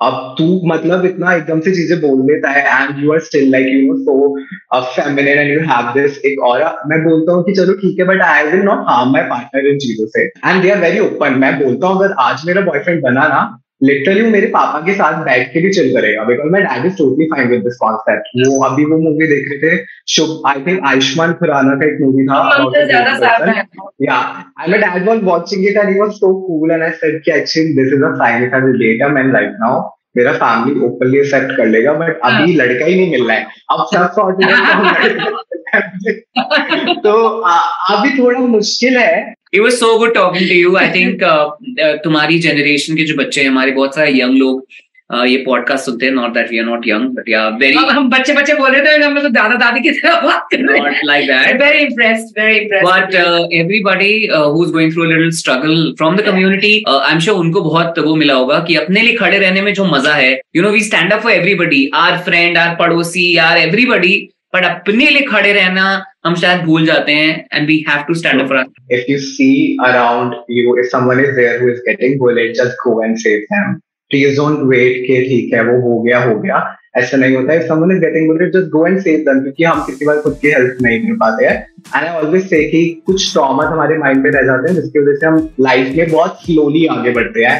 अब 0.00 0.34
तू 0.38 0.44
मतलब 0.66 1.04
इतना 1.04 1.32
एकदम 1.34 1.61
से 1.61 1.70
चीज़ें 1.74 2.00
बोल 2.00 2.20
देता 2.26 2.50
है 2.50 2.82
and 2.82 3.02
you 3.04 3.12
are 3.12 3.20
still 3.20 3.50
like 3.52 3.66
you 3.68 3.80
know 3.87 3.96
so 4.00 4.82
feminine 4.94 5.38
and 5.38 5.52
you 5.52 5.61
have 5.70 5.92
this 5.94 6.18
एक 6.26 6.42
और, 6.42 6.62
मैं 6.87 7.02
बोलता 7.04 7.32
हूँ 7.32 7.44
कि 7.44 7.52
चलो 7.52 7.74
ठीक 7.76 7.98
है 8.00 8.06
but 8.06 8.20
I 8.22 8.44
will 8.46 8.62
not 8.64 8.84
harm 8.88 9.12
my 9.12 9.22
partner 9.30 9.66
इन 9.66 9.78
चीज़ों 9.78 10.06
से. 10.06 10.24
And 10.24 10.62
they 10.62 10.70
are 10.70 10.78
very 10.80 10.98
open 11.00 11.38
मैं 11.38 11.52
बोलता 11.62 11.87
हूँ, 11.87 11.98
अगर 11.98 12.14
आज 12.20 12.42
मेरा 12.46 12.61
बॉयफ्रेंड 12.62 13.02
बना 13.02 13.26
ना 13.28 13.40
लिटरली 13.81 14.23
वो 14.23 14.31
मेरे 14.31 14.47
पापा 14.47 14.79
के 14.87 14.95
साथ 14.95 15.25
बैठ 15.25 15.53
के 15.53 15.61
भी 15.62 15.71
चिल 15.73 15.93
करेगा 15.95 16.23
because 16.25 16.53
my 16.53 16.62
dad 16.62 16.87
is 16.87 16.97
totally 16.99 17.27
fine 17.27 17.49
with 17.49 17.61
this 17.64 17.77
concept 17.81 18.31
वो 18.38 18.62
अभी 18.64 18.85
वो 18.85 18.99
मूवी 18.99 19.27
देख 19.27 19.49
रहे 19.51 19.59
थे 19.62 19.85
शुभ 20.09 20.49
आई 20.49 20.62
थिंक 20.62 20.87
आयुष्मान 20.87 21.33
खुराना 21.35 21.75
का 21.75 21.87
एक 21.87 22.01
मूवी 22.01 22.25
था 22.27 22.38
या 24.03 24.19
and 24.61 24.71
my 24.71 24.81
dad 24.81 25.09
was 25.09 25.23
watching 25.25 25.67
it 25.67 25.77
and 25.77 25.88
he 25.88 25.99
was 26.01 26.11
so 26.14 26.33
cool 26.41 26.71
and 26.71 26.83
I 26.83 26.91
said 26.97 27.23
कि 27.25 27.33
actually 27.33 27.75
this 27.75 27.93
is 27.93 28.05
a 28.05 28.12
sign 28.17 28.45
if 28.45 28.55
I 28.55 28.61
will 28.62 28.79
date 28.79 29.03
a 29.03 29.12
man 29.14 29.33
right 29.33 29.57
now 29.61 29.81
मेरा 30.16 30.33
family 30.33 30.81
openly 30.81 31.18
accept 31.18 31.57
कर 31.57 31.66
लेगा 31.66 31.92
but 31.92 32.21
अभी 32.25 32.53
लड़का 32.53 32.85
ही 32.85 32.94
नहीं 32.94 33.11
मिल 33.11 33.29
रहा 33.29 33.37
है। 33.37 33.47
अब 33.71 33.87
सब 33.94 34.11
सॉर्ट 34.12 34.37
तो 37.05 37.12
अभी 37.90 38.18
थोड़ा 38.18 38.40
मुश्किल 38.40 38.99
है। 38.99 39.35
It 39.57 39.61
was 39.64 39.77
so 39.81 39.88
good 39.99 40.14
talking 40.14 40.47
to 40.49 40.57
you. 40.57 40.73
I 40.79 40.88
think 40.94 41.23
uh, 41.23 41.44
uh, 41.85 41.94
तुम्हारी 42.05 42.38
जनरेशन 42.38 42.97
के 42.97 43.05
जो 43.05 43.14
बच्चे 43.14 43.40
हैं 43.40 43.49
हमारे 43.49 43.71
बहुत 43.71 43.94
सारे 43.94 44.21
यंग 44.21 44.35
लोग 44.35 44.66
ये 45.11 45.37
पॉडकास्ट 45.44 45.85
सुनते 45.85 46.07
हैं 46.07 46.12
not 46.12 46.33
that 46.35 46.51
we 46.51 46.59
are 46.59 46.64
not 46.64 46.87
young 46.87 47.09
but 47.16 47.29
yeah 47.29 47.47
very 47.61 47.77
हम 47.90 48.09
बच्चे 48.11 48.33
बच्चे 48.35 48.55
बोल 48.55 48.71
रहे 48.71 48.81
थे 48.85 49.05
हम 49.05 49.14
लोग 49.14 49.27
दादा 49.33 49.55
दादी 49.62 49.81
की 49.81 49.90
तरह 49.90 50.21
बात 50.21 50.47
कर 50.53 50.64
रहे 50.64 50.81
not 50.81 50.99
like 51.11 51.29
that. 51.31 51.61
Very 51.62 51.79
impressed 51.85 52.38
very 52.40 52.59
impressed 52.59 52.87
but 52.88 53.16
uh, 53.21 53.47
everybody 53.61 54.12
uh, 54.38 54.44
who's 54.57 54.75
going 54.77 54.92
through 54.92 55.07
a 55.07 55.11
little 55.12 55.33
struggle 55.40 55.81
from 56.03 56.18
the 56.21 56.27
community 56.29 56.75
uh, 56.92 56.99
i'm 57.11 57.23
sure 57.29 57.37
उनको 57.44 57.61
बहुत 57.71 57.99
वो 58.09 58.14
मिला 58.16 58.35
होगा 58.35 58.59
कि 58.68 58.75
अपने 58.83 59.03
लिए 59.03 59.16
खड़े 59.16 59.38
रहने 59.38 59.62
में 59.62 59.73
जो 59.75 59.85
मज़ा 59.94 60.14
है 60.14 60.33
you 60.57 60.62
know 60.62 60.71
we 60.71 60.81
stand 60.90 61.12
up 61.12 61.23
for 61.23 61.33
everybody 61.33 61.88
our 62.03 62.18
friend 62.29 62.59
our 62.59 62.77
पड़ोसी 62.81 63.27
आर 63.49 63.59
एवरीबडी 63.59 64.14
बट 64.55 64.64
अपने 64.64 65.11
लिए 65.11 65.27
खड़े 65.27 65.53
रहना 65.53 65.88
हम 66.27 66.35
शायद 66.44 66.64
भूल 66.64 66.87
जाते 66.87 67.12
हैं 67.12 67.35
and 67.55 67.66
we 67.68 67.85
have 67.88 68.05
to 68.09 68.14
stand 68.23 68.40
up 68.42 68.49
for 68.49 68.64
if 69.01 69.09
you 69.11 69.18
see 69.25 69.53
around 69.90 70.38
you, 70.59 70.79
if 70.83 70.94
someone 70.94 71.27
is 71.27 71.37
there 71.42 71.59
who 71.61 71.68
is 71.73 71.85
getting 71.88 72.16
bullied, 72.23 72.57
just 72.61 72.83
go 72.85 72.94
and 73.07 73.21
save 73.25 73.44
them. 73.51 73.77
Please 74.11 74.37
don't 74.40 74.61
wait 74.73 75.07
कि 75.07 75.23
ठीक 75.29 75.55
है, 75.55 75.62
वो 75.64 75.81
हो 75.81 76.03
गया 76.03 76.18
हो 76.25 76.38
गया। 76.40 76.66
ऐसा 76.97 77.16
नहीं 77.16 77.35
होता 77.37 77.53
है। 77.53 77.66
Someone 77.68 77.90
is 77.94 77.99
getting 78.03 78.29
bullied, 78.29 78.53
just 78.55 78.68
go 78.75 78.81
and 78.88 79.01
save 79.03 79.25
them, 79.27 79.40
क्योंकि 79.42 79.64
हम 79.64 79.83
किसी 79.87 80.07
बार 80.07 80.21
खुद 80.21 80.38
की 80.42 80.49
हेल्प 80.49 80.79
नहीं 80.83 81.01
कर 81.01 81.16
पाते 81.16 81.44
हैं। 81.44 81.57
एंड 81.97 82.07
आई 82.07 82.14
ऑलवेज 82.14 82.49
से 82.51 82.62
कि 82.71 82.81
कुछ 83.07 83.33
ट्रॉमा 83.33 83.64
हमारे 83.66 83.99
माइंड 83.99 84.23
में 84.25 84.31
रह 84.31 84.42
जाते 84.47 84.71
हैं, 84.71 84.81
जिसकी 84.81 84.99
वजह 84.99 85.16
से 85.21 85.27
हम 85.27 85.49
लाइफ 85.61 85.94
में 85.97 86.11
बहुत 86.11 86.40
स्लोली 86.44 86.87
आगे 86.97 87.11
बढ़ते 87.18 87.44
हैं। 87.44 87.59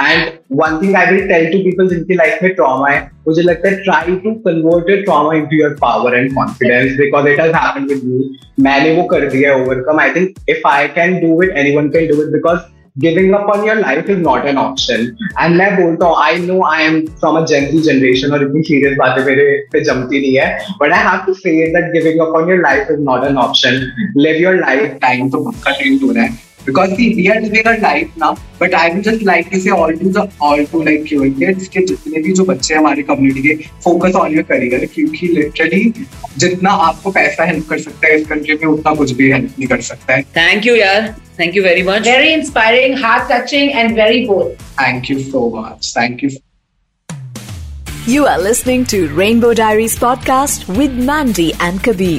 And 0.00 0.32
one 0.62 0.80
thing 0.82 0.96
I 0.96 1.12
will 1.12 1.28
tell 1.28 1.46
to 1.52 1.58
people 1.64 1.88
जिनकी 1.88 2.14
लाइफ 2.14 2.42
में 2.42 2.54
ट्रॉमा 2.54 2.88
है, 2.90 3.00
मुझे 3.28 3.42
लगता 3.42 3.68
है 3.68 3.74
try 3.84 4.16
to 4.24 4.34
convert 4.48 4.90
your 4.90 5.02
trauma 5.04 5.34
into 5.34 5.56
your 5.56 5.76
power 5.80 6.16
and 6.18 6.34
confidence 6.34 6.98
because 6.98 7.28
it 7.28 7.40
has 7.40 7.52
happened 7.56 7.88
with 7.88 8.04
me 8.04 8.30
मैंने 8.64 8.96
वो 8.96 9.02
कर 9.14 9.28
दिया 9.30 9.54
overcome 9.56 10.00
I 10.00 10.10
think 10.16 10.50
if 10.50 10.68
I 10.68 10.88
can 10.98 11.18
do 11.20 11.42
it 11.42 11.56
anyone 11.56 11.88
can 11.88 12.08
do 12.08 12.22
it 12.22 12.32
because 12.32 12.58
giving 13.02 13.34
up 13.34 13.48
on 13.48 13.64
your 13.64 13.76
life 13.76 14.08
is 14.14 14.20
not 14.24 14.46
an 14.46 14.58
option 14.62 15.06
and 15.42 15.56
मैं 15.58 15.70
बोलता 15.76 16.06
हूँ 16.06 16.16
I 16.24 16.32
know 16.46 16.58
I 16.70 16.80
am 16.88 17.00
from 17.22 17.38
a 17.40 17.44
Gen 17.52 17.70
Z 17.72 17.82
generation 17.88 18.36
और 18.36 18.44
इतनी 18.48 18.62
serious 18.70 18.98
बातें 18.98 19.24
मेरे 19.24 19.46
पे 19.72 19.84
जमती 19.84 20.20
नहीं 20.20 20.36
है 20.36 20.76
but 20.82 20.96
I 20.98 21.02
have 21.08 21.24
to 21.30 21.34
say 21.40 21.56
that 21.76 21.90
giving 21.96 22.22
up 22.26 22.38
on 22.40 22.52
your 22.52 22.60
life 22.66 22.94
is 22.96 23.02
not 23.10 23.26
an 23.30 23.42
option 23.46 23.82
live 24.26 24.44
your 24.46 24.56
life 24.60 24.94
time 25.06 25.30
तो 25.32 25.44
पक्का 25.50 25.76
change 25.80 26.02
हो 26.02 26.12
रहा 26.12 26.24
है 26.24 26.49
because 26.70 26.96
see 26.96 27.08
we 27.20 27.28
are 27.34 27.40
living 27.46 27.70
our 27.72 27.78
life 27.84 28.16
now 28.24 28.32
but 28.62 28.74
I 28.80 28.90
would 28.90 29.04
just 29.04 29.22
like 29.30 29.50
to 29.52 29.60
say 29.64 29.70
all 29.76 29.94
to 30.02 30.12
the 30.16 30.24
all 30.48 30.64
to 30.72 30.82
like 30.88 31.06
kids 31.44 31.68
के 31.76 31.84
जितने 31.86 32.22
भी 32.22 32.32
जो 32.40 32.44
बच्चे 32.50 32.74
हैं 32.74 32.80
हमारी 32.80 33.02
कम्युनिटी 33.10 33.42
के 33.48 33.54
फोकस 33.84 34.14
ऑन 34.22 34.34
योर 34.34 34.42
करियर 34.50 34.84
क्योंकि 34.94 35.28
लिटरली 35.38 35.84
जितना 36.38 36.70
आपको 36.88 37.10
पैसा 37.18 37.44
हेल्प 37.52 37.68
कर 37.70 37.78
सकता 37.78 38.06
है 38.06 38.20
इस 38.20 38.26
कंट्री 38.26 38.54
में 38.54 38.66
उतना 38.72 38.94
कुछ 39.00 39.12
भी 39.22 39.30
हेल्प 39.32 39.58
नहीं 39.58 39.68
कर 39.68 39.80
सकता 39.88 40.14
है 40.14 40.22
थैंक 40.36 40.66
यू 40.66 40.74
यार 40.74 41.14
thank 41.40 41.56
you 41.56 41.62
very 41.62 41.82
much 41.88 42.08
very 42.10 42.36
inspiring 42.36 43.00
heart 43.06 43.26
touching 43.32 43.74
and 43.82 43.98
very 44.02 44.22
bold 44.30 44.62
thank 44.82 45.10
you 45.10 45.18
so 45.32 45.48
much 45.56 45.92
thank 45.98 46.24
you 46.24 46.30
You 48.08 48.22
are 48.28 48.38
listening 48.44 48.84
to 48.90 48.98
Rainbow 49.16 49.50
Diaries 49.58 49.94
podcast 50.04 50.64
with 50.78 50.94
Mandy 51.08 51.48
and 51.66 51.82
Kabir. 51.88 52.18